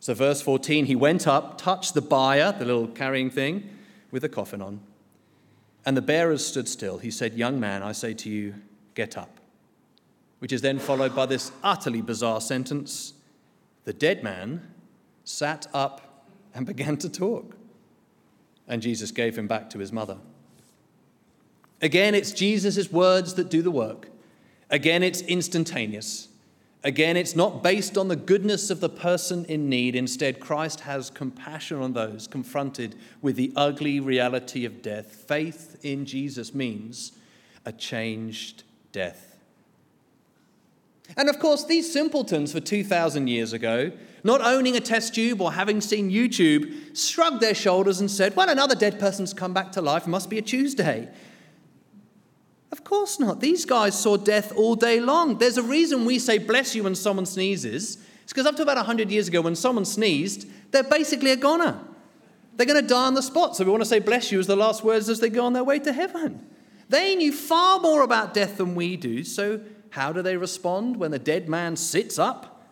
So, 0.00 0.14
verse 0.14 0.42
14, 0.42 0.86
he 0.86 0.96
went 0.96 1.26
up, 1.28 1.58
touched 1.58 1.94
the 1.94 2.02
bier, 2.02 2.52
the 2.52 2.64
little 2.64 2.88
carrying 2.88 3.30
thing, 3.30 3.68
with 4.10 4.24
a 4.24 4.28
coffin 4.28 4.60
on. 4.60 4.80
And 5.84 5.96
the 5.96 6.02
bearers 6.02 6.44
stood 6.44 6.68
still. 6.68 6.98
He 6.98 7.12
said, 7.12 7.34
Young 7.34 7.60
man, 7.60 7.84
I 7.84 7.92
say 7.92 8.14
to 8.14 8.28
you, 8.28 8.54
get 8.94 9.16
up. 9.16 9.38
Which 10.40 10.52
is 10.52 10.60
then 10.60 10.80
followed 10.80 11.14
by 11.14 11.26
this 11.26 11.52
utterly 11.62 12.02
bizarre 12.02 12.40
sentence 12.40 13.14
the 13.86 13.92
dead 13.94 14.22
man 14.22 14.60
sat 15.24 15.66
up 15.72 16.26
and 16.54 16.66
began 16.66 16.98
to 16.98 17.08
talk. 17.08 17.56
And 18.68 18.82
Jesus 18.82 19.12
gave 19.12 19.38
him 19.38 19.46
back 19.46 19.70
to 19.70 19.78
his 19.78 19.92
mother. 19.92 20.18
Again, 21.80 22.14
it's 22.14 22.32
Jesus' 22.32 22.90
words 22.90 23.34
that 23.34 23.48
do 23.48 23.62
the 23.62 23.70
work. 23.70 24.08
Again, 24.70 25.04
it's 25.04 25.20
instantaneous. 25.22 26.28
Again, 26.82 27.16
it's 27.16 27.36
not 27.36 27.62
based 27.62 27.96
on 27.96 28.08
the 28.08 28.16
goodness 28.16 28.70
of 28.70 28.80
the 28.80 28.88
person 28.88 29.44
in 29.44 29.68
need. 29.68 29.94
Instead, 29.94 30.40
Christ 30.40 30.80
has 30.80 31.08
compassion 31.08 31.78
on 31.78 31.92
those 31.92 32.26
confronted 32.26 32.96
with 33.22 33.36
the 33.36 33.52
ugly 33.54 34.00
reality 34.00 34.64
of 34.64 34.82
death. 34.82 35.06
Faith 35.06 35.78
in 35.82 36.06
Jesus 36.06 36.54
means 36.54 37.12
a 37.64 37.72
changed 37.72 38.64
death. 38.90 39.35
And 41.16 41.28
of 41.28 41.38
course, 41.38 41.64
these 41.64 41.92
simpletons 41.92 42.52
for 42.52 42.60
2,000 42.60 43.28
years 43.28 43.52
ago, 43.52 43.92
not 44.24 44.40
owning 44.40 44.76
a 44.76 44.80
test 44.80 45.14
tube 45.14 45.40
or 45.40 45.52
having 45.52 45.80
seen 45.80 46.10
YouTube, 46.10 46.96
shrugged 46.96 47.40
their 47.40 47.54
shoulders 47.54 48.00
and 48.00 48.10
said, 48.10 48.34
Well, 48.34 48.48
another 48.48 48.74
dead 48.74 48.98
person's 48.98 49.32
come 49.32 49.54
back 49.54 49.72
to 49.72 49.80
life. 49.80 50.06
It 50.06 50.10
must 50.10 50.28
be 50.28 50.38
a 50.38 50.42
Tuesday. 50.42 51.08
Of 52.72 52.82
course 52.82 53.20
not. 53.20 53.40
These 53.40 53.64
guys 53.64 53.98
saw 53.98 54.16
death 54.16 54.52
all 54.56 54.74
day 54.74 55.00
long. 55.00 55.38
There's 55.38 55.56
a 55.56 55.62
reason 55.62 56.04
we 56.04 56.18
say 56.18 56.38
bless 56.38 56.74
you 56.74 56.82
when 56.82 56.94
someone 56.94 57.26
sneezes. 57.26 57.98
It's 58.24 58.32
because 58.32 58.46
up 58.46 58.56
to 58.56 58.62
about 58.62 58.76
100 58.76 59.10
years 59.10 59.28
ago, 59.28 59.40
when 59.40 59.54
someone 59.54 59.84
sneezed, 59.84 60.48
they're 60.72 60.82
basically 60.82 61.30
a 61.30 61.36
goner. 61.36 61.80
They're 62.56 62.66
going 62.66 62.82
to 62.82 62.86
die 62.86 63.06
on 63.06 63.14
the 63.14 63.22
spot. 63.22 63.54
So 63.54 63.64
we 63.64 63.70
want 63.70 63.82
to 63.82 63.88
say 63.88 64.00
bless 64.00 64.32
you 64.32 64.40
as 64.40 64.46
the 64.46 64.56
last 64.56 64.82
words 64.82 65.08
as 65.08 65.20
they 65.20 65.30
go 65.30 65.44
on 65.46 65.52
their 65.52 65.62
way 65.62 65.78
to 65.78 65.92
heaven. 65.92 66.44
They 66.88 67.14
knew 67.14 67.32
far 67.32 67.78
more 67.78 68.02
about 68.02 68.34
death 68.34 68.56
than 68.56 68.74
we 68.74 68.96
do. 68.96 69.22
So 69.24 69.60
how 69.96 70.12
do 70.12 70.20
they 70.20 70.36
respond 70.36 70.98
when 70.98 71.10
the 71.10 71.18
dead 71.18 71.48
man 71.48 71.74
sits 71.74 72.18
up? 72.18 72.62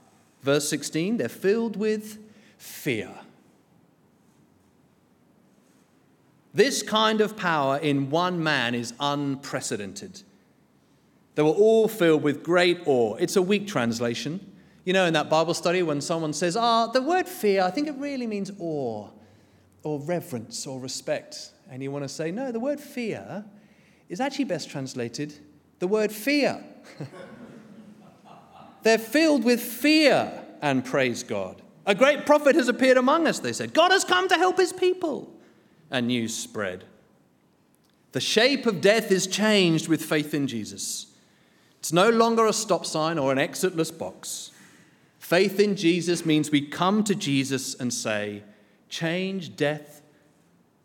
Verse 0.42 0.68
16, 0.68 1.16
they're 1.16 1.30
filled 1.30 1.74
with 1.74 2.18
fear. 2.58 3.10
This 6.52 6.82
kind 6.82 7.22
of 7.22 7.34
power 7.34 7.78
in 7.78 8.10
one 8.10 8.42
man 8.42 8.74
is 8.74 8.92
unprecedented. 9.00 10.20
They 11.34 11.42
were 11.42 11.48
all 11.48 11.88
filled 11.88 12.22
with 12.22 12.42
great 12.42 12.80
awe. 12.84 13.14
It's 13.14 13.36
a 13.36 13.42
weak 13.42 13.66
translation. 13.66 14.52
You 14.84 14.92
know, 14.92 15.06
in 15.06 15.14
that 15.14 15.30
Bible 15.30 15.54
study, 15.54 15.82
when 15.82 16.02
someone 16.02 16.34
says, 16.34 16.58
ah, 16.58 16.88
oh, 16.88 16.92
the 16.92 17.00
word 17.00 17.26
fear, 17.26 17.62
I 17.62 17.70
think 17.70 17.88
it 17.88 17.94
really 17.96 18.26
means 18.26 18.52
awe 18.60 19.08
or 19.82 19.98
reverence 20.00 20.66
or 20.66 20.78
respect. 20.78 21.52
And 21.70 21.82
you 21.82 21.90
want 21.90 22.04
to 22.04 22.08
say, 22.10 22.30
no, 22.30 22.52
the 22.52 22.60
word 22.60 22.80
fear 22.80 23.46
is 24.10 24.20
actually 24.20 24.44
best 24.44 24.68
translated 24.68 25.34
the 25.78 25.86
word 25.86 26.12
fear. 26.12 26.64
They're 28.82 28.98
filled 28.98 29.44
with 29.44 29.60
fear 29.60 30.44
and 30.60 30.84
praise 30.84 31.22
God. 31.22 31.62
A 31.86 31.94
great 31.94 32.26
prophet 32.26 32.54
has 32.54 32.68
appeared 32.68 32.96
among 32.96 33.26
us, 33.26 33.38
they 33.38 33.52
said. 33.52 33.74
God 33.74 33.90
has 33.90 34.04
come 34.04 34.28
to 34.28 34.36
help 34.36 34.58
his 34.58 34.72
people. 34.72 35.30
And 35.90 36.06
news 36.08 36.34
spread. 36.36 36.84
The 38.12 38.20
shape 38.20 38.66
of 38.66 38.80
death 38.80 39.10
is 39.10 39.26
changed 39.26 39.88
with 39.88 40.02
faith 40.04 40.34
in 40.34 40.46
Jesus. 40.46 41.06
It's 41.80 41.92
no 41.92 42.08
longer 42.08 42.46
a 42.46 42.52
stop 42.52 42.86
sign 42.86 43.18
or 43.18 43.32
an 43.32 43.38
exitless 43.38 43.90
box. 43.96 44.52
Faith 45.18 45.58
in 45.58 45.76
Jesus 45.76 46.24
means 46.24 46.50
we 46.50 46.60
come 46.60 47.04
to 47.04 47.14
Jesus 47.14 47.74
and 47.74 47.92
say, 47.92 48.42
Change 48.88 49.56
death 49.56 50.02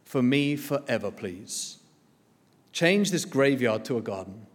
for 0.03 0.23
me 0.23 0.55
forever, 0.55 1.11
please. 1.11 1.77
Change 2.71 3.11
this 3.11 3.25
graveyard 3.25 3.85
to 3.85 3.97
a 3.97 4.01
garden. 4.01 4.47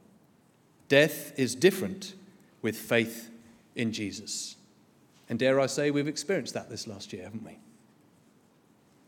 Death 0.88 1.38
is 1.38 1.54
different 1.54 2.14
with 2.62 2.76
faith 2.76 3.30
in 3.74 3.92
Jesus. 3.92 4.56
And 5.28 5.38
dare 5.38 5.58
I 5.60 5.66
say, 5.66 5.90
we've 5.90 6.08
experienced 6.08 6.54
that 6.54 6.68
this 6.68 6.86
last 6.86 7.12
year, 7.12 7.24
haven't 7.24 7.44
we? 7.44 7.58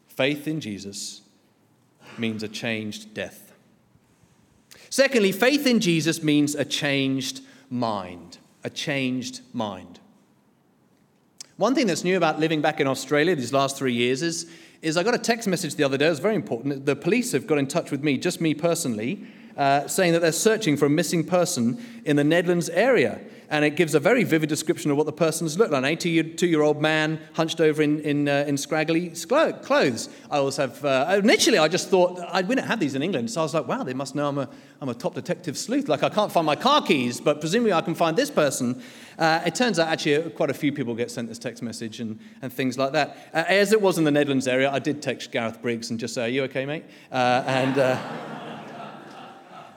Faith 0.09 0.49
in 0.49 0.61
Jesus 0.61 1.21
means 2.19 2.43
a 2.43 2.49
changed 2.49 3.13
death. 3.13 3.53
Secondly, 4.89 5.33
faith 5.33 5.67
in 5.67 5.81
Jesus 5.81 6.23
means 6.23 6.55
a 6.55 6.65
changed 6.65 7.43
mind. 7.69 8.39
A 8.65 8.71
changed 8.71 9.43
mind. 9.53 10.01
One 11.57 11.75
thing 11.75 11.87
that's 11.87 12.05
new 12.05 12.17
about 12.17 12.39
living 12.41 12.61
back 12.61 12.81
in 12.81 12.87
Australia 12.87 13.35
these 13.35 13.53
last 13.53 13.77
three 13.77 13.95
years 13.95 14.23
is, 14.23 14.51
is 14.83 14.97
I 14.97 15.03
got 15.03 15.15
a 15.15 15.19
text 15.19 15.49
message 15.49 15.75
the 15.75 15.85
other 15.85 15.97
day. 15.97 16.07
It 16.07 16.11
was 16.11 16.19
very 16.19 16.35
important. 16.35 16.85
The 16.85 16.97
police 16.97 17.33
have 17.33 17.47
got 17.47 17.59
in 17.59 17.67
touch 17.67 17.91
with 17.91 18.03
me, 18.03 18.19
just 18.19 18.41
me 18.41 18.55
personally, 18.55 19.27
uh, 19.57 19.89
saying 19.89 20.13
that 20.13 20.21
they're 20.21 20.33
searching 20.33 20.77
for 20.77 20.87
a 20.87 20.91
missing 20.91 21.25
person 21.25 21.83
in 22.05 22.17
the 22.17 22.23
Nedlands 22.23 22.71
area. 22.73 23.21
And 23.49 23.65
it 23.65 23.77
gives 23.77 23.95
a 23.95 24.01
very 24.01 24.25
vivid 24.25 24.49
description 24.49 24.91
of 24.91 24.97
what 24.97 25.07
the 25.07 25.13
person's 25.13 25.57
looked 25.57 25.71
like. 25.71 25.79
An 25.79 25.85
82 25.85 26.47
year 26.47 26.63
old 26.63 26.83
man 26.83 27.21
hunched 27.35 27.61
over 27.61 27.81
in, 27.81 28.01
in, 28.01 28.29
uh, 28.29 28.45
in 28.47 28.57
scraggly 28.57 29.11
clothes. 29.11 30.09
I 30.31 30.39
also 30.39 30.63
have, 30.63 30.85
uh, 30.85 31.21
initially, 31.23 31.59
I 31.59 31.69
just 31.69 31.89
thought, 31.89 32.19
I, 32.19 32.43
we 32.43 32.57
don't 32.57 32.67
have 32.67 32.81
these 32.81 32.97
in 32.97 33.03
England. 33.03 33.31
So 33.31 33.41
I 33.41 33.45
was 33.45 33.55
like, 33.55 33.69
wow, 33.69 33.85
they 33.85 33.95
must 33.95 34.17
know 34.17 34.29
I'm 34.29 34.39
a, 34.39 34.49
I'm 34.81 34.89
a 34.89 34.95
top 34.95 35.15
detective 35.15 35.57
sleuth. 35.57 35.89
Like, 35.89 36.03
I 36.03 36.09
can't 36.09 36.33
find 36.33 36.45
my 36.45 36.57
car 36.57 36.83
keys, 36.83 37.21
but 37.21 37.41
presumably 37.41 37.73
I 37.73 37.83
can 37.83 37.95
find 37.95 38.17
this 38.17 38.31
person. 38.31 38.83
Uh, 39.17 39.43
it 39.47 39.55
turns 39.55 39.79
out 39.79 39.89
actually 39.89 40.17
uh, 40.17 40.31
quite 40.31 40.51
a 40.51 40.55
few 40.55 40.73
people 40.73 40.97
get 40.97 41.13
sent 41.13 41.29
this 41.29 41.39
text 41.39 41.63
message 41.63 42.01
and, 42.01 42.19
and 42.43 42.53
things 42.53 42.77
like 42.77 42.93
that. 42.93 43.17
Uh, 43.33 43.45
as 43.47 43.73
it 43.73 43.81
was 43.81 43.97
in 43.97 44.03
the 44.03 44.11
Nedlands 44.11 44.49
area, 44.49 44.71
I 44.71 44.81
did 44.81 45.01
text 45.01 45.31
Gareth 45.31 45.63
Briggs 45.63 45.91
and 45.91 46.01
just 46.01 46.15
say, 46.15 46.25
Are 46.25 46.29
you 46.29 46.43
okay, 46.45 46.67
mate? 46.67 46.85
Uh, 47.13 47.45
and. 47.47 48.36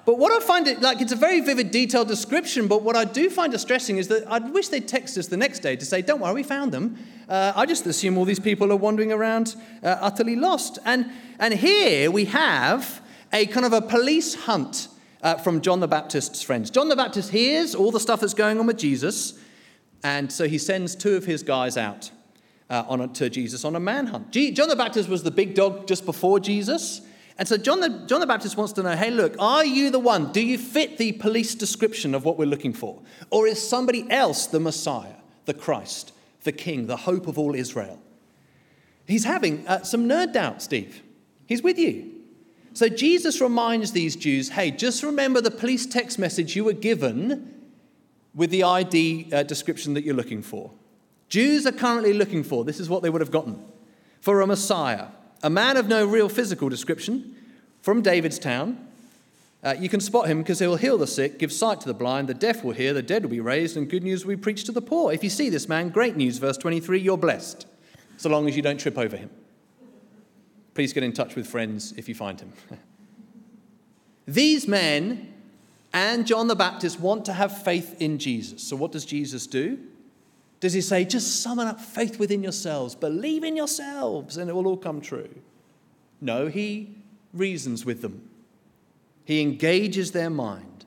But 0.10 0.18
what 0.18 0.32
I 0.32 0.44
find 0.44 0.68
it 0.68 0.82
like, 0.82 1.02
it's 1.02 1.12
a 1.12 1.16
very 1.16 1.40
vivid, 1.40 1.70
detailed 1.70 2.08
description. 2.08 2.68
But 2.68 2.82
what 2.82 2.96
I 2.96 3.06
do 3.06 3.30
find 3.30 3.52
distressing 3.52 4.00
is 4.00 4.08
that 4.08 4.26
I 4.28 4.40
wish 4.40 4.70
they'd 4.70 4.88
text 4.88 5.20
us 5.20 5.28
the 5.28 5.38
next 5.38 5.60
day 5.60 5.76
to 5.76 5.86
say, 5.86 6.02
"Don't 6.02 6.20
worry, 6.20 6.34
we 6.34 6.42
found 6.42 6.72
them." 6.72 6.98
Uh, 7.30 7.54
I 7.56 7.68
just 7.68 7.86
assume 7.86 8.18
all 8.18 8.26
these 8.26 8.40
people 8.40 8.72
are 8.72 8.76
wandering 8.76 9.12
around 9.12 9.56
uh, 9.84 9.98
utterly 10.02 10.36
lost. 10.36 10.80
And 10.84 11.12
and 11.38 11.54
here 11.54 12.10
we 12.10 12.26
have 12.26 13.04
a 13.32 13.46
kind 13.46 13.68
of 13.68 13.74
a 13.74 13.84
police 13.84 14.34
hunt 14.34 14.88
uh, 15.22 15.36
from 15.36 15.62
John 15.62 15.80
the 15.80 15.88
Baptist's 15.88 16.42
friends. 16.42 16.72
John 16.72 16.90
the 16.90 16.96
Baptist 16.96 17.30
hears 17.30 17.76
all 17.76 17.92
the 17.92 18.00
stuff 18.00 18.22
that's 18.22 18.34
going 18.34 18.60
on 18.60 18.66
with 18.66 18.80
Jesus, 18.80 19.38
and 20.04 20.32
so 20.32 20.48
he 20.48 20.58
sends 20.58 20.96
two 20.96 21.18
of 21.18 21.26
his 21.26 21.44
guys 21.44 21.78
out 21.78 22.10
uh, 22.72 22.84
on 22.88 23.00
a, 23.00 23.08
to 23.10 23.30
Jesus 23.30 23.64
on 23.64 23.76
a 23.76 23.80
manhunt. 23.80 24.32
G- 24.32 24.50
John 24.54 24.70
the 24.70 24.76
Baptist 24.76 25.08
was 25.08 25.22
the 25.22 25.30
big 25.30 25.54
dog 25.54 25.86
just 25.86 26.04
before 26.04 26.40
Jesus. 26.40 27.02
And 27.40 27.48
so 27.48 27.56
John 27.56 27.80
the, 27.80 27.90
John 28.06 28.20
the 28.20 28.28
Baptist 28.28 28.58
wants 28.58 28.74
to 28.74 28.84
know 28.84 28.96
hey, 28.98 29.12
look, 29.12 29.34
are 29.40 29.64
you 29.64 29.90
the 29.90 30.00
one? 30.00 30.34
Do 30.34 30.42
you 30.42 30.58
fit 30.58 30.98
the 30.98 31.14
police 31.14 31.56
description 31.56 32.14
of 32.14 32.26
what 32.26 32.38
we're 32.38 32.46
looking 32.46 32.74
for? 32.74 33.02
Or 33.30 33.48
is 33.48 33.66
somebody 33.66 34.06
else 34.12 34.46
the 34.46 34.60
Messiah, 34.60 35.16
the 35.46 35.54
Christ, 35.54 36.12
the 36.44 36.52
King, 36.52 36.88
the 36.88 36.98
hope 36.98 37.28
of 37.28 37.40
all 37.40 37.56
Israel? 37.56 38.00
He's 39.08 39.24
having 39.24 39.66
uh, 39.68 39.84
some 39.84 40.08
nerd 40.08 40.34
doubt, 40.34 40.62
Steve. 40.62 41.02
He's 41.48 41.64
with 41.64 41.80
you. 41.80 42.12
So 42.74 42.90
Jesus 42.90 43.40
reminds 43.40 43.94
these 43.94 44.18
Jews 44.18 44.50
hey, 44.50 44.70
just 44.70 45.02
remember 45.02 45.40
the 45.40 45.50
police 45.50 45.86
text 45.86 46.20
message 46.20 46.58
you 46.58 46.66
were 46.66 46.74
given 46.74 47.56
with 48.36 48.50
the 48.50 48.64
ID 48.64 49.30
uh, 49.32 49.44
description 49.44 49.94
that 49.94 50.04
you're 50.04 50.14
looking 50.14 50.42
for. 50.42 50.72
Jews 51.30 51.66
are 51.66 51.72
currently 51.72 52.12
looking 52.12 52.44
for, 52.44 52.66
this 52.66 52.82
is 52.82 52.90
what 52.90 53.02
they 53.02 53.10
would 53.10 53.22
have 53.22 53.32
gotten, 53.32 53.64
for 54.20 54.42
a 54.42 54.48
Messiah, 54.48 55.08
a 55.44 55.50
man 55.50 55.78
of 55.78 55.88
no 55.88 56.06
real 56.06 56.30
physical 56.30 56.70
description, 56.70 57.36
from 57.82 58.02
David's 58.02 58.40
town. 58.40 58.86
Uh, 59.62 59.76
you 59.78 59.90
can 59.90 60.00
spot 60.00 60.28
him 60.28 60.40
because 60.40 60.60
he 60.60 60.68
will 60.68 60.78
heal 60.78 60.98
the 60.98 61.08
sick, 61.08 61.38
give 61.38 61.52
sight 61.52 61.82
to 61.82 61.88
the 61.88 61.94
blind, 61.94 62.30
the 62.30 62.34
deaf 62.34 62.64
will 62.64 62.72
hear, 62.72 62.94
the 62.94 63.02
dead 63.02 63.24
will 63.24 63.30
be 63.30 63.42
raised, 63.42 63.76
and 63.76 63.90
good 63.90 64.04
news 64.04 64.26
will 64.26 64.36
be 64.36 64.42
preached 64.42 64.66
to 64.66 64.72
the 64.72 64.82
poor. 64.82 65.12
If 65.12 65.24
you 65.24 65.30
see 65.30 65.50
this 65.50 65.68
man, 65.68 65.90
great 65.90 66.16
news, 66.16 66.38
verse 66.38 66.58
23, 66.58 67.00
you're 67.00 67.18
blessed, 67.18 67.68
so 68.18 68.30
long 68.30 68.48
as 68.48 68.56
you 68.56 68.62
don't 68.62 68.80
trip 68.80 68.98
over 68.98 69.18
him. 69.18 69.30
Please 70.76 70.94
get 70.94 71.04
in 71.04 71.12
touch 71.12 71.36
with 71.36 71.46
friends 71.46 71.94
if 71.98 72.08
you 72.08 72.16
find 72.16 72.40
him. 72.40 72.54
These 74.28 74.68
men 74.68 75.34
and 75.92 76.26
John 76.26 76.48
the 76.48 76.56
Baptist 76.56 77.00
want 77.00 77.26
to 77.26 77.34
have 77.34 77.64
faith 77.64 78.02
in 78.02 78.18
Jesus. 78.18 78.64
So, 78.64 78.76
what 78.78 78.94
does 78.94 79.04
Jesus 79.04 79.46
do? 79.48 79.80
Does 80.60 80.74
he 80.74 80.82
say, 80.82 81.06
just 81.06 81.42
summon 81.42 81.68
up 81.68 81.80
faith 81.80 82.20
within 82.20 82.44
yourselves, 82.44 82.96
believe 82.96 83.44
in 83.44 83.56
yourselves, 83.56 84.38
and 84.38 84.50
it 84.50 84.54
will 84.54 84.68
all 84.68 84.78
come 84.78 85.00
true? 85.00 85.30
No, 86.20 86.48
he 86.48 86.96
reasons 87.34 87.86
with 87.86 88.02
them. 88.02 88.30
He 89.24 89.42
engages 89.42 90.12
their 90.12 90.30
mind. 90.30 90.86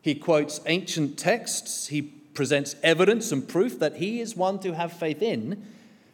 He 0.00 0.14
quotes 0.14 0.60
ancient 0.66 1.18
texts. 1.18 1.88
He 1.88 2.02
presents 2.02 2.74
evidence 2.82 3.30
and 3.30 3.46
proof 3.46 3.78
that 3.78 3.96
he 3.96 4.20
is 4.20 4.34
one 4.34 4.58
to 4.60 4.74
have 4.74 4.92
faith 4.92 5.22
in 5.22 5.62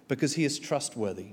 because 0.09 0.35
he 0.35 0.45
is 0.45 0.59
trustworthy. 0.59 1.29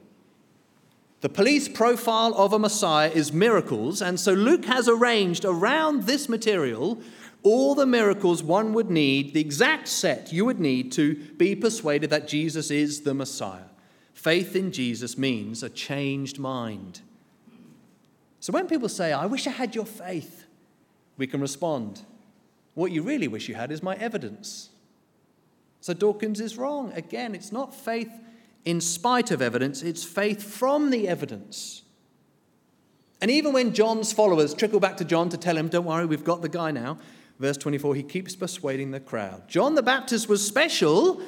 The 1.22 1.30
police 1.30 1.68
profile 1.68 2.36
of 2.36 2.54
a 2.54 2.60
Messiah 2.60 3.10
is 3.10 3.34
miracles, 3.34 4.02
and 4.02 4.20
so 4.20 4.34
Luke 4.34 4.66
has 4.66 4.88
arranged 4.88 5.44
around 5.44 6.04
this 6.04 6.30
material 6.30 7.02
all 7.46 7.76
the 7.76 7.86
miracles 7.86 8.42
one 8.42 8.74
would 8.74 8.90
need, 8.90 9.36
the 9.36 9.40
exact 9.40 9.88
set 9.88 10.34
you 10.34 10.44
would 10.46 10.60
need 10.60 10.92
to 10.94 11.14
be 11.38 11.56
persuaded 11.56 12.10
that 12.10 12.28
Jesus 12.28 12.72
is 12.72 13.02
the 13.02 13.14
Messiah. 13.14 13.70
Faith 14.16 14.56
in 14.56 14.72
Jesus 14.72 15.16
means 15.16 15.62
a 15.62 15.70
changed 15.70 16.40
mind. 16.40 17.02
So 18.40 18.52
when 18.52 18.68
people 18.68 18.90
say, 18.90 19.14
I 19.14 19.28
wish 19.28 19.46
I 19.46 19.52
had 19.52 19.76
your 19.76 19.86
faith, 19.86 20.46
we 21.18 21.28
can 21.28 21.40
respond, 21.40 22.02
What 22.74 22.92
you 22.92 23.04
really 23.04 23.28
wish 23.28 23.48
you 23.48 23.54
had 23.54 23.72
is 23.72 23.84
my 23.84 23.96
evidence. 23.96 24.70
So 25.82 25.94
Dawkins 25.94 26.42
is 26.42 26.58
wrong. 26.58 26.92
Again, 26.94 27.36
it's 27.36 27.52
not 27.52 27.76
faith 27.76 28.12
in 28.66 28.82
spite 28.82 29.30
of 29.30 29.44
evidence, 29.44 29.84
it's 29.84 30.04
faith 30.04 30.42
from 30.42 30.90
the 30.90 31.08
evidence. 31.08 31.84
And 33.22 33.30
even 33.30 33.54
when 33.54 33.74
John's 33.74 34.12
followers 34.12 34.56
trickle 34.56 34.80
back 34.80 34.98
to 34.98 35.06
John 35.06 35.30
to 35.30 35.38
tell 35.38 35.56
him, 35.56 35.68
Don't 35.68 35.86
worry, 35.86 36.08
we've 36.08 36.24
got 36.24 36.42
the 36.42 36.50
guy 36.50 36.72
now, 36.72 36.98
verse 37.40 37.58
24, 37.58 37.96
he 37.96 38.04
keeps 38.04 38.36
persuading 38.36 38.92
the 38.92 39.00
crowd. 39.00 39.48
John 39.48 39.76
the 39.76 39.84
Baptist 39.84 40.30
was 40.30 40.46
special. 40.46 41.22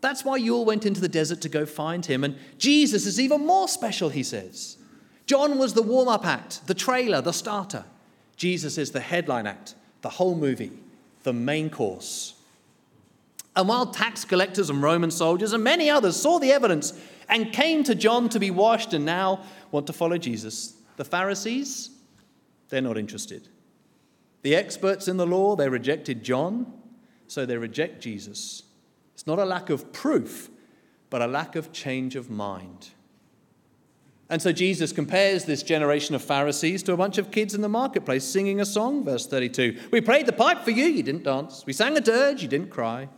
That's 0.00 0.24
why 0.24 0.36
you 0.36 0.56
all 0.56 0.64
went 0.64 0.84
into 0.84 1.00
the 1.00 1.08
desert 1.08 1.40
to 1.42 1.48
go 1.48 1.64
find 1.64 2.04
him. 2.04 2.24
And 2.24 2.36
Jesus 2.58 3.06
is 3.06 3.20
even 3.20 3.46
more 3.46 3.68
special, 3.68 4.08
he 4.08 4.22
says. 4.22 4.76
John 5.26 5.58
was 5.58 5.74
the 5.74 5.82
warm 5.82 6.08
up 6.08 6.26
act, 6.26 6.66
the 6.66 6.74
trailer, 6.74 7.20
the 7.20 7.32
starter. 7.32 7.84
Jesus 8.36 8.78
is 8.78 8.90
the 8.90 9.00
headline 9.00 9.46
act, 9.46 9.74
the 10.00 10.08
whole 10.08 10.34
movie, 10.34 10.72
the 11.22 11.32
main 11.32 11.70
course. 11.70 12.34
And 13.54 13.68
while 13.68 13.86
tax 13.86 14.24
collectors 14.24 14.70
and 14.70 14.82
Roman 14.82 15.10
soldiers 15.10 15.52
and 15.52 15.62
many 15.62 15.90
others 15.90 16.16
saw 16.16 16.38
the 16.38 16.52
evidence 16.52 16.98
and 17.28 17.52
came 17.52 17.84
to 17.84 17.94
John 17.94 18.28
to 18.30 18.40
be 18.40 18.50
washed 18.50 18.94
and 18.94 19.04
now 19.04 19.44
want 19.70 19.86
to 19.86 19.92
follow 19.92 20.18
Jesus, 20.18 20.74
the 20.96 21.04
Pharisees, 21.04 21.90
they're 22.68 22.80
not 22.80 22.98
interested. 22.98 23.48
The 24.42 24.54
experts 24.56 25.08
in 25.08 25.16
the 25.16 25.26
law, 25.26 25.56
they 25.56 25.68
rejected 25.68 26.22
John, 26.22 26.72
so 27.28 27.46
they 27.46 27.56
reject 27.56 28.02
Jesus. 28.02 28.64
It's 29.14 29.26
not 29.26 29.38
a 29.38 29.44
lack 29.44 29.70
of 29.70 29.92
proof, 29.92 30.50
but 31.10 31.22
a 31.22 31.26
lack 31.26 31.56
of 31.56 31.72
change 31.72 32.16
of 32.16 32.28
mind. 32.28 32.90
And 34.28 34.40
so 34.40 34.50
Jesus 34.50 34.92
compares 34.92 35.44
this 35.44 35.62
generation 35.62 36.14
of 36.14 36.22
Pharisees 36.22 36.82
to 36.84 36.92
a 36.92 36.96
bunch 36.96 37.18
of 37.18 37.30
kids 37.30 37.54
in 37.54 37.60
the 37.60 37.68
marketplace 37.68 38.24
singing 38.24 38.60
a 38.60 38.66
song, 38.66 39.04
verse 39.04 39.26
32. 39.26 39.78
We 39.90 40.00
played 40.00 40.26
the 40.26 40.32
pipe 40.32 40.62
for 40.62 40.70
you, 40.70 40.86
you 40.86 41.02
didn't 41.02 41.24
dance. 41.24 41.64
We 41.66 41.74
sang 41.74 41.96
a 41.96 42.00
dirge, 42.00 42.42
you 42.42 42.48
didn't 42.48 42.70
cry. 42.70 43.08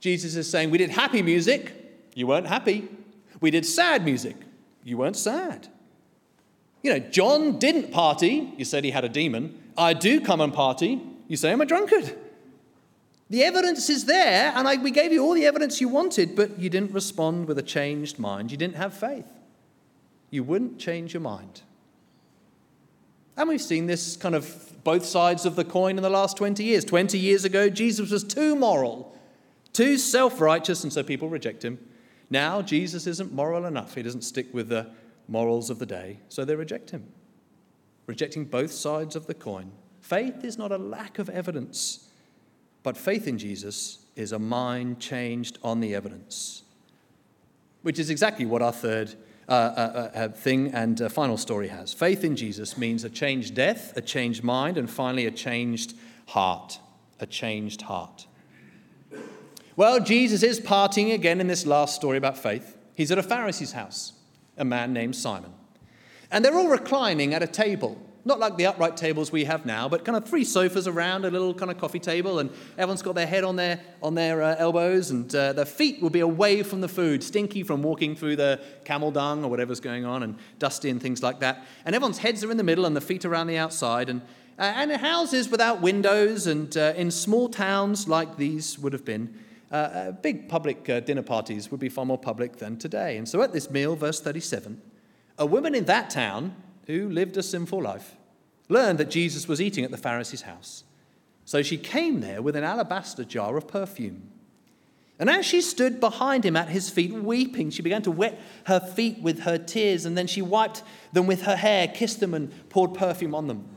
Jesus 0.00 0.36
is 0.36 0.48
saying, 0.50 0.70
We 0.70 0.78
did 0.78 0.90
happy 0.90 1.22
music, 1.22 1.72
you 2.14 2.26
weren't 2.26 2.46
happy. 2.46 2.88
We 3.40 3.50
did 3.50 3.64
sad 3.64 4.04
music, 4.04 4.36
you 4.84 4.98
weren't 4.98 5.16
sad. 5.16 5.68
You 6.82 6.92
know, 6.92 6.98
John 6.98 7.58
didn't 7.58 7.90
party. 7.90 8.52
You 8.58 8.66
said 8.66 8.84
he 8.84 8.90
had 8.90 9.04
a 9.04 9.08
demon. 9.08 9.58
I 9.76 9.92
do 9.92 10.20
come 10.20 10.40
and 10.40 10.52
party. 10.52 11.00
You 11.28 11.36
say 11.36 11.52
I'm 11.52 11.60
a 11.60 11.66
drunkard. 11.66 12.16
The 13.30 13.42
evidence 13.42 13.88
is 13.88 14.04
there, 14.04 14.52
and 14.54 14.68
I, 14.68 14.76
we 14.76 14.90
gave 14.90 15.12
you 15.12 15.24
all 15.24 15.34
the 15.34 15.46
evidence 15.46 15.80
you 15.80 15.88
wanted, 15.88 16.36
but 16.36 16.58
you 16.58 16.68
didn't 16.68 16.92
respond 16.92 17.48
with 17.48 17.58
a 17.58 17.62
changed 17.62 18.18
mind. 18.18 18.50
You 18.50 18.56
didn't 18.56 18.76
have 18.76 18.94
faith. 18.94 19.26
You 20.30 20.44
wouldn't 20.44 20.78
change 20.78 21.14
your 21.14 21.22
mind. 21.22 21.62
And 23.36 23.48
we've 23.48 23.62
seen 23.62 23.86
this 23.86 24.16
kind 24.16 24.34
of 24.34 24.72
both 24.84 25.04
sides 25.04 25.46
of 25.46 25.56
the 25.56 25.64
coin 25.64 25.96
in 25.96 26.02
the 26.02 26.10
last 26.10 26.36
20 26.36 26.62
years. 26.62 26.84
20 26.84 27.18
years 27.18 27.44
ago, 27.44 27.68
Jesus 27.68 28.10
was 28.10 28.22
too 28.22 28.54
moral, 28.54 29.16
too 29.72 29.96
self 29.96 30.40
righteous, 30.40 30.84
and 30.84 30.92
so 30.92 31.02
people 31.02 31.28
reject 31.28 31.64
him. 31.64 31.78
Now, 32.30 32.62
Jesus 32.62 33.06
isn't 33.06 33.32
moral 33.32 33.64
enough. 33.64 33.94
He 33.94 34.02
doesn't 34.02 34.22
stick 34.22 34.52
with 34.52 34.68
the 34.68 34.90
morals 35.28 35.70
of 35.70 35.78
the 35.78 35.86
day, 35.86 36.20
so 36.28 36.44
they 36.44 36.54
reject 36.54 36.90
him, 36.90 37.06
rejecting 38.06 38.44
both 38.44 38.72
sides 38.72 39.16
of 39.16 39.26
the 39.26 39.34
coin. 39.34 39.72
Faith 40.00 40.44
is 40.44 40.58
not 40.58 40.70
a 40.70 40.78
lack 40.78 41.18
of 41.18 41.28
evidence, 41.30 42.08
but 42.82 42.96
faith 42.96 43.26
in 43.26 43.38
Jesus 43.38 44.04
is 44.16 44.32
a 44.32 44.38
mind 44.38 45.00
changed 45.00 45.58
on 45.62 45.80
the 45.80 45.94
evidence, 45.94 46.62
which 47.82 47.98
is 47.98 48.10
exactly 48.10 48.44
what 48.44 48.62
our 48.62 48.72
third 48.72 49.14
uh, 49.48 49.52
uh, 49.52 50.10
uh, 50.14 50.28
thing 50.28 50.72
and 50.72 51.02
uh, 51.02 51.08
final 51.08 51.36
story 51.36 51.68
has. 51.68 51.92
Faith 51.92 52.24
in 52.24 52.36
Jesus 52.36 52.78
means 52.78 53.04
a 53.04 53.10
changed 53.10 53.54
death, 53.54 53.96
a 53.96 54.00
changed 54.00 54.42
mind, 54.42 54.78
and 54.78 54.90
finally 54.90 55.26
a 55.26 55.30
changed 55.30 55.94
heart. 56.26 56.78
A 57.20 57.26
changed 57.26 57.82
heart. 57.82 58.26
Well, 59.76 60.00
Jesus 60.00 60.42
is 60.42 60.60
partying 60.60 61.14
again 61.14 61.40
in 61.40 61.46
this 61.46 61.66
last 61.66 61.94
story 61.94 62.16
about 62.16 62.38
faith. 62.38 62.76
He's 62.94 63.10
at 63.10 63.18
a 63.18 63.22
Pharisee's 63.22 63.72
house, 63.72 64.12
a 64.56 64.64
man 64.64 64.92
named 64.92 65.16
Simon. 65.16 65.52
And 66.34 66.44
they're 66.44 66.54
all 66.54 66.68
reclining 66.68 67.32
at 67.32 67.42
a 67.42 67.46
table 67.46 67.96
not 68.24 68.38
like 68.38 68.56
the 68.56 68.66
upright 68.66 68.96
tables 68.96 69.30
we 69.30 69.44
have 69.44 69.66
now, 69.66 69.88
but 69.88 70.04
kind 70.04 70.16
of 70.16 70.26
three 70.26 70.44
sofas 70.44 70.88
around 70.88 71.24
a 71.24 71.30
little 71.30 71.52
kind 71.52 71.70
of 71.70 71.78
coffee 71.78 71.98
table, 71.98 72.38
and 72.38 72.50
everyone's 72.78 73.02
got 73.02 73.14
their 73.14 73.26
head 73.26 73.44
on 73.44 73.56
their, 73.56 73.80
on 74.02 74.14
their 74.14 74.42
uh, 74.42 74.56
elbows, 74.58 75.10
and 75.10 75.34
uh, 75.34 75.52
their 75.52 75.66
feet 75.66 76.00
will 76.00 76.10
be 76.10 76.20
away 76.20 76.62
from 76.62 76.80
the 76.80 76.88
food, 76.88 77.22
stinky 77.22 77.62
from 77.62 77.82
walking 77.82 78.16
through 78.16 78.36
the 78.36 78.60
camel 78.84 79.10
dung 79.10 79.44
or 79.44 79.50
whatever's 79.50 79.80
going 79.80 80.06
on, 80.06 80.22
and 80.22 80.38
dusty 80.58 80.88
and 80.88 81.02
things 81.02 81.22
like 81.22 81.40
that. 81.40 81.66
And 81.84 81.94
everyone's 81.94 82.18
heads 82.18 82.42
are 82.42 82.50
in 82.50 82.56
the 82.56 82.64
middle, 82.64 82.86
and 82.86 82.96
the 82.96 83.02
feet 83.02 83.26
around 83.26 83.48
the 83.48 83.58
outside. 83.58 84.08
And, 84.08 84.22
uh, 84.58 84.62
and 84.62 84.90
houses 84.92 85.50
without 85.50 85.82
windows, 85.82 86.46
and 86.46 86.74
uh, 86.76 86.94
in 86.96 87.10
small 87.10 87.50
towns 87.50 88.08
like 88.08 88.38
these 88.38 88.78
would 88.78 88.94
have 88.94 89.04
been. 89.04 89.38
Uh, 89.70 89.74
uh, 89.74 90.12
big 90.12 90.48
public 90.48 90.84
dinner 91.04 91.22
parties 91.22 91.70
would 91.70 91.80
be 91.80 91.88
far 91.88 92.06
more 92.06 92.18
public 92.18 92.56
than 92.56 92.78
today. 92.78 93.16
And 93.16 93.28
so 93.28 93.42
at 93.42 93.52
this 93.52 93.70
meal, 93.70 93.96
verse 93.96 94.20
37, 94.20 94.80
a 95.38 95.46
woman 95.46 95.74
in 95.74 95.84
that 95.86 96.10
town 96.10 96.54
who 96.86 97.08
lived 97.08 97.36
a 97.36 97.42
sinful 97.42 97.82
life, 97.82 98.16
learned 98.68 98.98
that 98.98 99.10
Jesus 99.10 99.48
was 99.48 99.60
eating 99.60 99.84
at 99.84 99.90
the 99.90 99.96
Pharisee's 99.96 100.42
house. 100.42 100.84
So 101.44 101.62
she 101.62 101.76
came 101.76 102.20
there 102.20 102.40
with 102.40 102.56
an 102.56 102.64
alabaster 102.64 103.24
jar 103.24 103.56
of 103.56 103.68
perfume. 103.68 104.30
And 105.18 105.30
as 105.30 105.46
she 105.46 105.60
stood 105.60 106.00
behind 106.00 106.44
him 106.44 106.56
at 106.56 106.68
his 106.68 106.90
feet, 106.90 107.12
weeping, 107.12 107.70
she 107.70 107.82
began 107.82 108.02
to 108.02 108.10
wet 108.10 108.40
her 108.64 108.80
feet 108.80 109.20
with 109.20 109.40
her 109.40 109.58
tears, 109.58 110.06
and 110.06 110.18
then 110.18 110.26
she 110.26 110.42
wiped 110.42 110.82
them 111.12 111.26
with 111.26 111.42
her 111.42 111.56
hair, 111.56 111.86
kissed 111.86 112.20
them, 112.20 112.34
and 112.34 112.68
poured 112.68 112.94
perfume 112.94 113.34
on 113.34 113.46
them. 113.46 113.68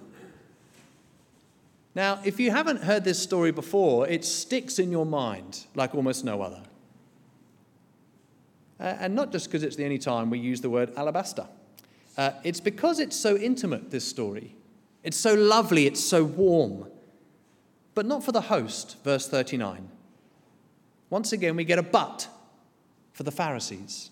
Now, 1.94 2.20
if 2.24 2.40
you 2.40 2.52
haven't 2.52 2.84
heard 2.84 3.04
this 3.04 3.22
story 3.22 3.52
before, 3.52 4.08
it 4.08 4.24
sticks 4.24 4.80
in 4.80 4.92
your 4.92 5.06
mind 5.06 5.66
like 5.76 5.96
almost 5.96 6.24
no 6.24 6.42
other. 6.42 6.64
Uh, 8.80 8.96
and 9.00 9.16
not 9.16 9.32
just 9.32 9.48
because 9.48 9.64
it's 9.64 9.76
the 9.76 9.84
only 9.84 9.98
time 9.98 10.30
we 10.30 10.40
use 10.40 10.62
the 10.62 10.70
word 10.70 10.92
alabaster. 10.96 11.48
Uh, 12.18 12.32
it's 12.44 12.60
because 12.60 13.00
it's 13.00 13.16
so 13.16 13.38
intimate, 13.38 13.92
this 13.92 14.08
story. 14.08 14.56
It's 15.04 15.18
so 15.18 15.34
lovely, 15.36 15.86
it's 15.86 16.04
so 16.04 16.24
warm. 16.24 16.88
But 17.94 18.06
not 18.06 18.24
for 18.24 18.32
the 18.32 18.42
host, 18.42 18.98
verse 19.04 19.28
39. 19.28 19.90
Once 21.10 21.32
again, 21.32 21.56
we 21.56 21.63
get 21.63 21.80
a 21.80 21.84
but 21.84 22.28
for 23.13 23.24
the 23.24 23.32
Pharisees. 23.32 24.12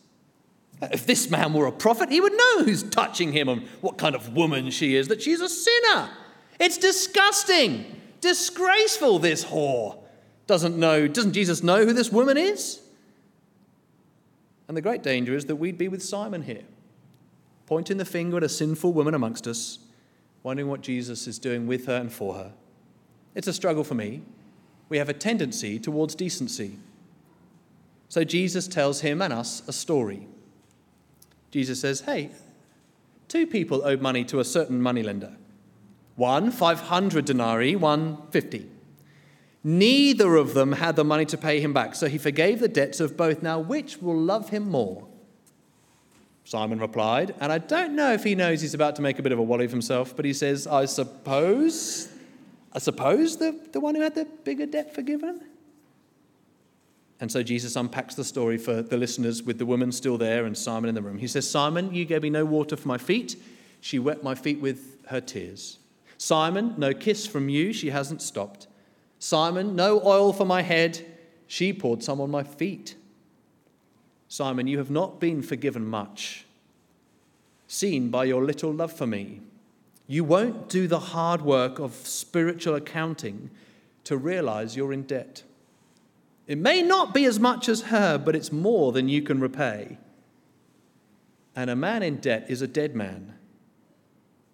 Uh, 0.82 0.88
if 0.92 1.06
this 1.06 1.30
man 1.30 1.54
were 1.54 1.68
a 1.68 1.72
prophet, 1.72 2.10
he 2.10 2.20
would 2.20 2.34
know 2.34 2.64
who's 2.64 2.84
touching 2.84 3.32
him 3.32 3.50
and 3.50 3.64
what 3.82 3.98
kind 3.98 4.16
of 4.16 4.34
woman 4.34 4.70
she 4.72 4.96
is, 4.96 5.08
that 5.08 5.22
she's 5.22 5.42
a 5.42 5.50
sinner. 5.50 6.10
It's 6.60 6.78
disgusting, 6.78 7.86
disgraceful, 8.22 9.20
this 9.20 9.46
whore. 9.46 10.00
Doesn't 10.48 10.78
know, 10.78 11.08
doesn't 11.08 11.34
Jesus 11.34 11.64
know 11.64 11.86
who 11.86 11.94
this 11.94 12.12
woman 12.12 12.38
is? 12.38 12.82
And 14.68 14.76
the 14.76 14.82
great 14.82 15.04
danger 15.04 15.36
is 15.36 15.46
that 15.46 15.58
we'd 15.58 15.78
be 15.78 15.88
with 15.88 16.04
Simon 16.04 16.44
here 16.44 16.64
pointing 17.66 17.98
the 17.98 18.06
finger 18.06 18.38
at 18.38 18.44
a 18.44 18.50
sinful 18.50 18.94
woman 18.94 19.14
amongst 19.14 19.48
us, 19.48 19.80
wondering 20.44 20.70
what 20.70 20.82
Jesus 20.82 21.28
is 21.28 21.40
doing 21.40 21.66
with 21.68 21.88
her 21.88 21.96
and 21.96 22.12
for 22.12 22.36
her. 22.36 22.54
It's 23.34 23.48
a 23.48 23.54
struggle 23.54 23.84
for 23.84 23.96
me. 23.96 24.22
We 24.88 24.98
have 24.98 25.10
a 25.10 25.14
tendency 25.14 25.80
towards 25.80 26.16
decency. 26.16 26.78
So 28.08 28.24
Jesus 28.24 28.68
tells 28.68 29.02
him 29.02 29.22
and 29.22 29.34
us 29.34 29.68
a 29.68 29.74
story. 29.74 30.28
Jesus 31.50 31.82
says, 31.82 32.02
Hey, 32.02 32.30
two 33.28 33.48
people 33.48 33.84
owed 33.84 34.02
money 34.02 34.24
to 34.26 34.40
a 34.40 34.46
certain 34.46 34.82
moneylender. 34.82 35.36
One, 36.16 36.52
500 36.52 37.26
denarii, 37.26 37.76
one, 37.76 38.20
50. 38.30 38.70
Neither 39.68 40.36
of 40.36 40.54
them 40.54 40.74
had 40.74 40.96
the 40.96 41.04
money 41.04 41.26
to 41.26 41.40
pay 41.40 41.60
him 41.60 41.74
back, 41.74 41.96
so 41.96 42.08
he 42.08 42.20
forgave 42.20 42.60
the 42.60 42.68
debts 42.68 43.00
of 43.00 43.18
both. 43.18 43.42
Now, 43.42 43.58
which 43.58 43.98
will 43.98 44.16
love 44.16 44.50
him 44.50 44.70
more? 44.70 45.08
Simon 46.44 46.78
replied, 46.78 47.34
and 47.40 47.52
I 47.52 47.58
don't 47.58 47.96
know 47.96 48.14
if 48.14 48.24
he 48.24 48.36
knows 48.36 48.62
he's 48.62 48.76
about 48.76 48.96
to 48.98 49.02
make 49.02 49.18
a 49.18 49.24
bit 49.24 49.32
of 49.32 49.40
a 49.40 49.42
wally 49.42 49.66
of 49.66 49.72
himself, 49.72 50.16
but 50.16 50.24
he 50.24 50.34
says, 50.34 50.68
I 50.68 50.86
suppose, 50.86 52.10
I 52.74 52.78
suppose 52.78 53.38
the, 53.38 53.60
the 53.72 53.80
one 53.80 53.96
who 53.96 54.02
had 54.02 54.14
the 54.14 54.26
bigger 54.44 54.68
debt 54.68 54.94
forgiven? 54.94 55.42
And 57.20 57.32
so 57.32 57.42
Jesus 57.42 57.76
unpacks 57.76 58.14
the 58.14 58.24
story 58.24 58.60
for 58.60 58.84
the 58.84 58.98
listeners 58.98 59.42
with 59.42 59.58
the 59.58 59.66
woman 59.66 59.92
still 59.92 60.20
there 60.20 60.46
and 60.46 60.56
Simon 60.56 60.90
in 60.90 60.94
the 60.94 61.02
room. 61.02 61.18
He 61.18 61.28
says, 61.28 61.50
Simon, 61.50 61.92
you 61.92 62.06
gave 62.06 62.22
me 62.22 62.30
no 62.30 62.46
water 62.46 62.76
for 62.76 62.88
my 62.88 63.00
feet. 63.00 63.36
She 63.82 63.98
wet 63.98 64.22
my 64.22 64.36
feet 64.36 64.62
with 64.62 65.04
her 65.08 65.22
tears. 65.22 65.80
Simon, 66.20 66.76
no 66.78 66.94
kiss 66.94 67.26
from 67.26 67.50
you. 67.50 67.74
She 67.74 67.90
hasn't 67.90 68.22
stopped. 68.22 68.68
Simon, 69.26 69.76
no 69.76 70.00
oil 70.06 70.32
for 70.32 70.46
my 70.46 70.62
head. 70.62 71.04
She 71.48 71.74
poured 71.74 72.04
some 72.04 72.22
on 72.22 72.30
my 72.30 72.44
feet. 72.44 72.96
Simon, 74.28 74.68
you 74.68 74.78
have 74.78 74.92
not 74.92 75.20
been 75.20 75.42
forgiven 75.42 75.84
much, 75.84 76.46
seen 77.66 78.12
by 78.12 78.26
your 78.26 78.44
little 78.44 78.72
love 78.72 78.94
for 78.94 79.08
me. 79.08 79.42
You 80.06 80.24
won't 80.24 80.70
do 80.70 80.88
the 80.88 81.00
hard 81.00 81.42
work 81.42 81.80
of 81.80 81.96
spiritual 81.96 82.76
accounting 82.76 83.50
to 84.04 84.16
realize 84.16 84.76
you're 84.76 84.94
in 84.94 85.02
debt. 85.02 85.42
It 86.46 86.60
may 86.60 86.84
not 86.84 87.12
be 87.12 87.26
as 87.26 87.40
much 87.40 87.68
as 87.68 87.90
her, 87.94 88.20
but 88.20 88.36
it's 88.36 88.52
more 88.52 88.92
than 88.92 89.10
you 89.10 89.24
can 89.24 89.40
repay. 89.40 89.98
And 91.56 91.72
a 91.72 91.76
man 91.76 92.04
in 92.04 92.18
debt 92.18 92.46
is 92.48 92.62
a 92.62 92.68
dead 92.68 92.96
man. 92.96 93.34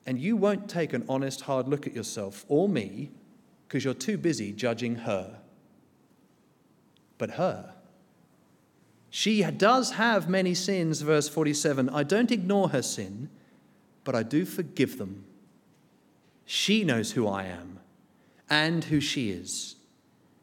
And 0.06 0.18
you 0.18 0.38
won't 0.38 0.70
take 0.70 0.94
an 0.94 1.04
honest, 1.10 1.42
hard 1.42 1.68
look 1.68 1.86
at 1.86 1.94
yourself 1.94 2.46
or 2.48 2.70
me 2.70 3.12
because 3.72 3.86
you're 3.86 3.94
too 3.94 4.18
busy 4.18 4.52
judging 4.52 4.96
her. 4.96 5.40
But 7.18 7.32
her, 7.32 7.74
she 9.10 9.42
does 9.44 9.92
have 9.92 10.28
many 10.28 10.54
sins, 10.54 11.00
verse 11.00 11.30
47. 11.30 11.88
I 11.88 12.04
don't 12.04 12.34
ignore 12.34 12.68
her 12.68 12.82
sin, 12.82 13.30
but 14.04 14.14
I 14.14 14.24
do 14.24 14.44
forgive 14.44 14.98
them. 14.98 15.24
She 16.46 16.84
knows 16.84 17.14
who 17.14 17.30
I 17.30 17.46
am 17.46 17.80
and 18.50 18.84
who 18.84 19.00
she 19.00 19.30
is. 19.32 19.78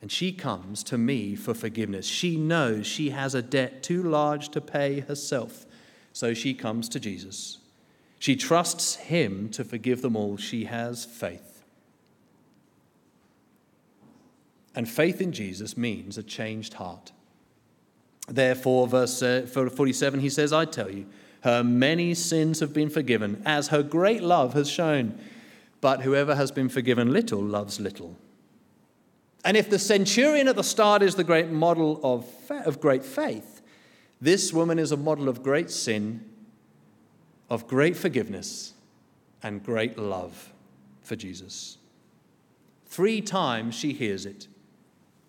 And 0.00 0.10
she 0.10 0.32
comes 0.32 0.82
to 0.84 0.96
me 0.96 1.34
for 1.34 1.52
forgiveness. 1.52 2.06
She 2.06 2.38
knows 2.38 2.86
she 2.86 3.10
has 3.10 3.34
a 3.34 3.42
debt 3.42 3.82
too 3.82 4.02
large 4.02 4.48
to 4.50 4.62
pay 4.62 5.00
herself. 5.00 5.66
So 6.14 6.32
she 6.32 6.54
comes 6.54 6.88
to 6.88 6.98
Jesus. 6.98 7.58
She 8.18 8.36
trusts 8.36 8.94
him 8.94 9.50
to 9.50 9.64
forgive 9.64 10.00
them 10.00 10.16
all. 10.16 10.38
She 10.38 10.64
has 10.64 11.04
faith. 11.04 11.57
And 14.78 14.88
faith 14.88 15.20
in 15.20 15.32
Jesus 15.32 15.76
means 15.76 16.18
a 16.18 16.22
changed 16.22 16.74
heart. 16.74 17.10
Therefore, 18.28 18.86
verse 18.86 19.20
uh, 19.20 19.44
47, 19.44 20.20
he 20.20 20.30
says, 20.30 20.52
I 20.52 20.66
tell 20.66 20.88
you, 20.88 21.06
her 21.40 21.64
many 21.64 22.14
sins 22.14 22.60
have 22.60 22.72
been 22.72 22.88
forgiven, 22.88 23.42
as 23.44 23.68
her 23.68 23.82
great 23.82 24.22
love 24.22 24.54
has 24.54 24.70
shown. 24.70 25.18
But 25.80 26.02
whoever 26.02 26.36
has 26.36 26.52
been 26.52 26.68
forgiven 26.68 27.12
little 27.12 27.42
loves 27.42 27.80
little. 27.80 28.16
And 29.44 29.56
if 29.56 29.68
the 29.68 29.80
centurion 29.80 30.46
at 30.46 30.54
the 30.54 30.62
start 30.62 31.02
is 31.02 31.16
the 31.16 31.24
great 31.24 31.50
model 31.50 31.98
of, 32.04 32.24
of 32.48 32.80
great 32.80 33.04
faith, 33.04 33.60
this 34.20 34.52
woman 34.52 34.78
is 34.78 34.92
a 34.92 34.96
model 34.96 35.28
of 35.28 35.42
great 35.42 35.72
sin, 35.72 36.24
of 37.50 37.66
great 37.66 37.96
forgiveness, 37.96 38.74
and 39.42 39.60
great 39.60 39.98
love 39.98 40.52
for 41.02 41.16
Jesus. 41.16 41.78
Three 42.86 43.20
times 43.20 43.74
she 43.74 43.92
hears 43.92 44.24
it. 44.24 44.46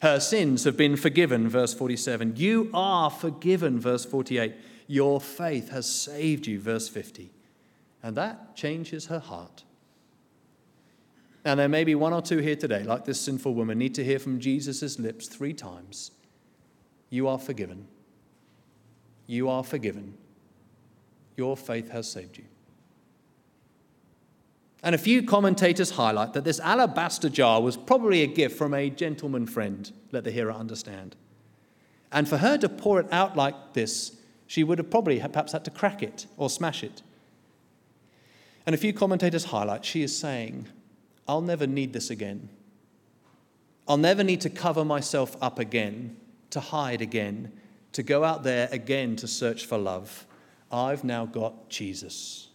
Her 0.02 0.20
sins 0.20 0.64
have 0.64 0.78
been 0.78 0.96
forgiven, 0.96 1.50
verse 1.50 1.74
47. 1.74 2.36
You 2.38 2.70
are 2.74 3.10
forgiven, 3.10 3.80
verse 3.80 4.06
48. 4.06 4.56
Your 4.88 5.20
faith 5.20 5.70
has 5.70 5.90
saved 5.90 6.48
you, 6.48 6.60
verse 6.60 6.88
50. 6.88 7.32
And 8.02 8.16
that 8.16 8.56
changes 8.56 9.08
her 9.08 9.20
heart. 9.20 9.64
And 11.44 11.60
there 11.60 11.70
may 11.70 11.84
be 11.84 11.96
one 11.96 12.14
or 12.14 12.22
two 12.22 12.38
here 12.38 12.56
today, 12.56 12.84
like 12.84 13.06
this 13.06 13.20
sinful 13.20 13.54
woman, 13.54 13.78
need 13.78 13.96
to 13.96 14.04
hear 14.04 14.20
from 14.20 14.40
Jesus' 14.40 15.00
lips 15.00 15.28
three 15.28 15.54
times 15.54 16.12
You 17.10 17.28
are 17.28 17.40
forgiven. 17.40 17.88
You 19.26 19.50
are 19.50 19.64
forgiven. 19.64 20.16
Your 21.38 21.56
faith 21.58 21.90
has 21.92 22.10
saved 22.10 22.38
you. 22.38 22.46
And 24.82 24.96
a 24.96 25.00
few 25.00 25.24
commentators 25.24 25.92
highlight 25.92 26.34
that 26.34 26.46
this 26.46 26.60
alabaster 26.60 27.30
jar 27.30 27.62
was 27.62 27.76
probably 27.76 28.22
a 28.22 28.28
gift 28.28 28.58
from 28.58 28.74
a 28.74 28.90
gentleman 28.90 29.46
friend, 29.46 29.92
let 30.12 30.24
the 30.24 30.32
hearer 30.32 30.54
understand. 30.54 31.16
And 32.12 32.28
for 32.28 32.38
her 32.38 32.58
to 32.58 32.70
pour 32.70 33.00
it 33.00 33.08
out 33.12 33.36
like 33.36 33.74
this, 33.74 34.16
she 34.48 34.64
would 34.64 34.78
have 34.78 34.90
probably 34.90 35.20
perhaps 35.20 35.52
had 35.52 35.66
to 35.66 35.72
crack 35.72 36.02
it 36.02 36.26
or 36.38 36.50
smash 36.50 36.84
it. 36.84 37.02
And 38.66 38.74
a 38.74 38.78
few 38.78 38.94
commentators 38.94 39.46
highlight 39.46 39.86
she 39.86 40.02
is 40.02 40.18
saying, 40.18 40.68
I'll 41.28 41.42
never 41.42 41.68
need 41.68 41.94
this 41.94 42.10
again. 42.10 42.50
I'll 43.88 43.98
never 43.98 44.24
need 44.24 44.42
to 44.42 44.50
cover 44.50 44.86
myself 44.86 45.36
up 45.42 45.60
again, 45.60 46.18
to 46.52 46.60
hide 46.60 47.02
again, 47.02 47.52
to 47.94 48.04
go 48.04 48.24
out 48.24 48.44
there 48.44 48.70
again 48.72 49.16
to 49.18 49.28
search 49.28 49.66
for 49.66 49.78
love. 49.78 50.26
I've 50.72 51.04
now 51.04 51.26
got 51.26 51.70
Jesus. 51.70 52.49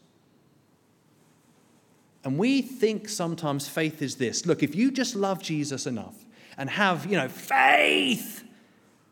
And 2.25 2.39
we 2.39 2.63
think 2.63 3.09
sometimes 3.09 3.69
faith 3.69 4.01
is 4.01 4.17
this 4.17 4.47
look, 4.47 4.63
if 4.63 4.75
you 4.75 4.91
just 4.91 5.15
love 5.15 5.43
Jesus 5.43 5.87
enough 5.87 6.25
and 6.57 6.71
have, 6.71 7.07
you 7.07 7.17
know, 7.17 7.29
faith, 7.29 8.45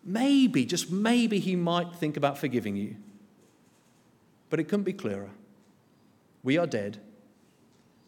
maybe, 0.02 0.64
just 0.64 0.90
maybe 0.90 1.38
he 1.38 1.54
might 1.54 1.94
think 1.94 2.16
about 2.16 2.38
forgiving 2.38 2.74
you. 2.74 2.96
But 4.48 4.60
it 4.60 4.64
couldn't 4.64 4.84
be 4.84 4.92
clearer. 4.92 5.30
We 6.42 6.56
are 6.58 6.66
dead. 6.66 6.98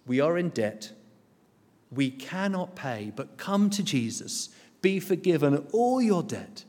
We 0.07 0.21
are 0.21 0.37
in 0.39 0.51
debt. 0.51 0.93
We 1.91 2.11
cannot 2.11 2.75
pay, 2.75 3.13
but 3.15 3.37
come 3.37 3.71
to 3.71 3.83
Jesus, 3.83 4.49
be 4.83 5.01
forgiven 5.01 5.67
all 5.73 6.03
your 6.03 6.23
debt, 6.23 6.65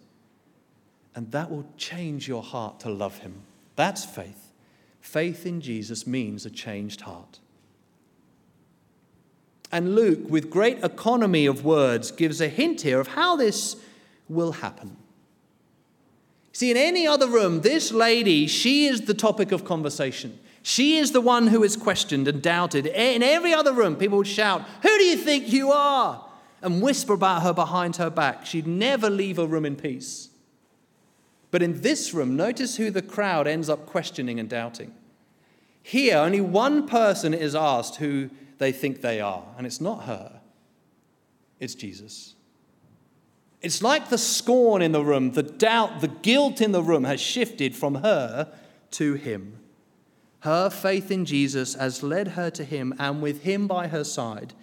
and 1.15 1.31
that 1.31 1.49
will 1.49 1.65
change 1.77 2.27
your 2.27 2.43
heart 2.43 2.79
to 2.81 2.89
love 2.89 3.19
him. 3.19 3.41
That's 3.75 4.05
faith. 4.05 4.51
Faith 5.01 5.45
in 5.45 5.61
Jesus 5.61 6.05
means 6.05 6.45
a 6.45 6.49
changed 6.49 7.01
heart. 7.01 7.39
And 9.71 9.95
Luke, 9.95 10.29
with 10.29 10.49
great 10.49 10.83
economy 10.83 11.45
of 11.45 11.65
words, 11.65 12.11
gives 12.11 12.39
a 12.39 12.47
hint 12.47 12.81
here 12.81 12.99
of 12.99 13.07
how 13.09 13.35
this 13.35 13.75
will 14.29 14.53
happen. 14.53 14.97
See, 16.53 16.71
in 16.71 16.77
any 16.77 17.05
other 17.05 17.27
room, 17.27 17.61
this 17.61 17.91
lady, 17.91 18.47
she 18.47 18.85
is 18.85 19.01
the 19.01 19.13
topic 19.13 19.51
of 19.51 19.65
conversation. 19.65 20.39
She 20.63 20.97
is 20.97 21.11
the 21.11 21.21
one 21.21 21.47
who 21.47 21.63
is 21.63 21.75
questioned 21.75 22.27
and 22.27 22.41
doubted. 22.41 22.87
In 22.87 23.21
every 23.21 23.53
other 23.53 23.73
room, 23.73 23.95
people 23.95 24.19
would 24.19 24.27
shout, 24.27 24.63
Who 24.81 24.97
do 24.97 25.03
you 25.03 25.17
think 25.17 25.51
you 25.51 25.71
are? 25.71 26.25
and 26.61 26.81
whisper 26.81 27.13
about 27.13 27.43
her 27.43 27.53
behind 27.53 27.97
her 27.97 28.09
back. 28.09 28.43
She'd 28.45 28.65
never 28.65 29.07
leave 29.07 29.37
a 29.37 29.45
room 29.45 29.65
in 29.65 29.75
peace. 29.75 30.29
But 31.51 31.61
in 31.61 31.81
this 31.81 32.11
room, 32.13 32.35
notice 32.35 32.77
who 32.77 32.89
the 32.89 33.03
crowd 33.03 33.45
ends 33.45 33.69
up 33.69 33.85
questioning 33.85 34.39
and 34.39 34.49
doubting. 34.49 34.91
Here, 35.83 36.17
only 36.17 36.41
one 36.41 36.87
person 36.87 37.35
is 37.35 37.53
asked 37.53 37.97
who 37.97 38.31
they 38.57 38.71
think 38.71 39.01
they 39.01 39.19
are, 39.19 39.43
and 39.57 39.65
it's 39.65 39.81
not 39.81 40.03
her, 40.03 40.41
it's 41.59 41.75
Jesus. 41.75 42.35
It's 43.61 43.81
like 43.81 44.09
the 44.09 44.17
scorn 44.17 44.81
in 44.81 44.91
the 44.91 45.03
room, 45.03 45.31
the 45.31 45.43
doubt, 45.43 46.01
the 46.01 46.07
guilt 46.07 46.61
in 46.61 46.71
the 46.71 46.83
room 46.83 47.03
has 47.03 47.19
shifted 47.19 47.75
from 47.75 47.95
her 47.95 48.53
to 48.91 49.15
him. 49.15 49.57
Her 50.41 50.69
faith 50.69 51.09
in 51.09 51.25
Jesus 51.25 51.73
has 51.73 52.03
led 52.03 52.29
her 52.29 52.51
to 52.51 52.63
him, 52.63 52.93
and 52.99 53.21
with 53.21 53.41
him 53.41 53.65
by 53.65 53.87
her 53.87 54.03
side, 54.03 54.53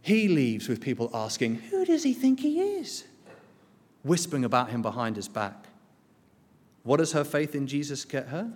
he 0.00 0.28
leaves 0.28 0.68
with 0.68 0.80
people 0.80 1.10
asking, 1.12 1.56
Who 1.70 1.84
does 1.84 2.02
he 2.02 2.14
think 2.14 2.40
he 2.40 2.60
is? 2.60 3.04
Whispering 4.02 4.44
about 4.44 4.70
him 4.70 4.80
behind 4.82 5.16
his 5.16 5.28
back. 5.28 5.66
What 6.82 6.96
does 6.96 7.12
her 7.12 7.24
faith 7.24 7.54
in 7.54 7.66
Jesus 7.66 8.04
get 8.04 8.28
her? 8.28 8.52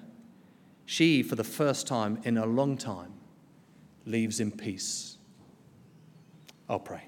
She, 0.86 1.22
for 1.22 1.34
the 1.36 1.44
first 1.44 1.86
time 1.86 2.18
in 2.24 2.38
a 2.38 2.46
long 2.46 2.76
time, 2.76 3.12
leaves 4.06 4.40
in 4.40 4.50
peace. 4.50 5.18
I'll 6.68 6.78
pray. 6.78 7.02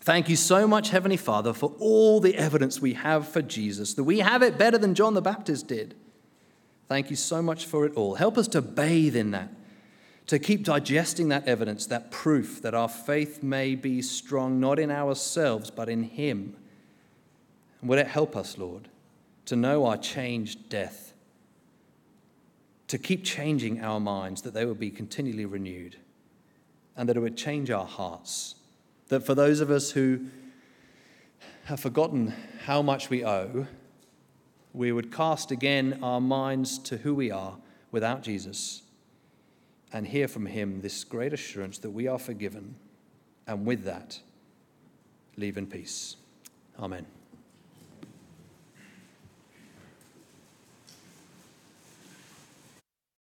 Thank 0.00 0.28
you 0.28 0.36
so 0.36 0.68
much, 0.68 0.90
Heavenly 0.90 1.16
Father, 1.16 1.52
for 1.52 1.72
all 1.80 2.20
the 2.20 2.36
evidence 2.36 2.80
we 2.80 2.92
have 2.92 3.26
for 3.26 3.42
Jesus, 3.42 3.94
that 3.94 4.04
we 4.04 4.20
have 4.20 4.40
it 4.40 4.56
better 4.56 4.78
than 4.78 4.94
John 4.94 5.14
the 5.14 5.20
Baptist 5.20 5.66
did. 5.66 5.96
Thank 6.88 7.10
you 7.10 7.16
so 7.16 7.42
much 7.42 7.66
for 7.66 7.84
it 7.84 7.94
all. 7.96 8.14
Help 8.14 8.38
us 8.38 8.46
to 8.48 8.62
bathe 8.62 9.16
in 9.16 9.32
that, 9.32 9.52
to 10.28 10.38
keep 10.38 10.62
digesting 10.62 11.26
that 11.30 11.48
evidence, 11.48 11.86
that 11.86 12.12
proof 12.12 12.62
that 12.62 12.72
our 12.72 12.88
faith 12.88 13.42
may 13.42 13.74
be 13.74 14.00
strong, 14.00 14.60
not 14.60 14.78
in 14.78 14.92
ourselves, 14.92 15.72
but 15.72 15.88
in 15.88 16.04
Him. 16.04 16.56
And 17.80 17.90
would 17.90 17.98
it 17.98 18.08
help 18.08 18.36
us, 18.36 18.58
Lord, 18.58 18.88
to 19.46 19.56
know 19.56 19.86
our 19.86 19.96
changed 19.96 20.68
death, 20.68 21.12
to 22.88 22.98
keep 22.98 23.24
changing 23.24 23.82
our 23.82 24.00
minds, 24.00 24.42
that 24.42 24.54
they 24.54 24.64
would 24.64 24.80
be 24.80 24.90
continually 24.90 25.46
renewed, 25.46 25.96
and 26.96 27.08
that 27.08 27.16
it 27.16 27.20
would 27.20 27.36
change 27.36 27.70
our 27.70 27.86
hearts 27.86 28.56
that 29.08 29.20
for 29.20 29.34
those 29.34 29.60
of 29.60 29.70
us 29.70 29.92
who 29.92 30.26
have 31.64 31.80
forgotten 31.80 32.32
how 32.64 32.82
much 32.82 33.10
we 33.10 33.24
owe, 33.24 33.66
we 34.72 34.92
would 34.92 35.12
cast 35.12 35.50
again 35.50 35.98
our 36.02 36.20
minds 36.20 36.78
to 36.78 36.98
who 36.98 37.14
we 37.14 37.30
are 37.30 37.56
without 37.92 38.22
Jesus 38.22 38.82
and 39.92 40.06
hear 40.06 40.28
from 40.28 40.46
him 40.46 40.80
this 40.80 41.04
great 41.04 41.32
assurance 41.32 41.78
that 41.78 41.90
we 41.90 42.08
are 42.08 42.18
forgiven, 42.18 42.74
and 43.46 43.64
with 43.64 43.84
that, 43.84 44.20
leave 45.36 45.56
in 45.56 45.66
peace. 45.66 46.16
Amen. 46.78 47.06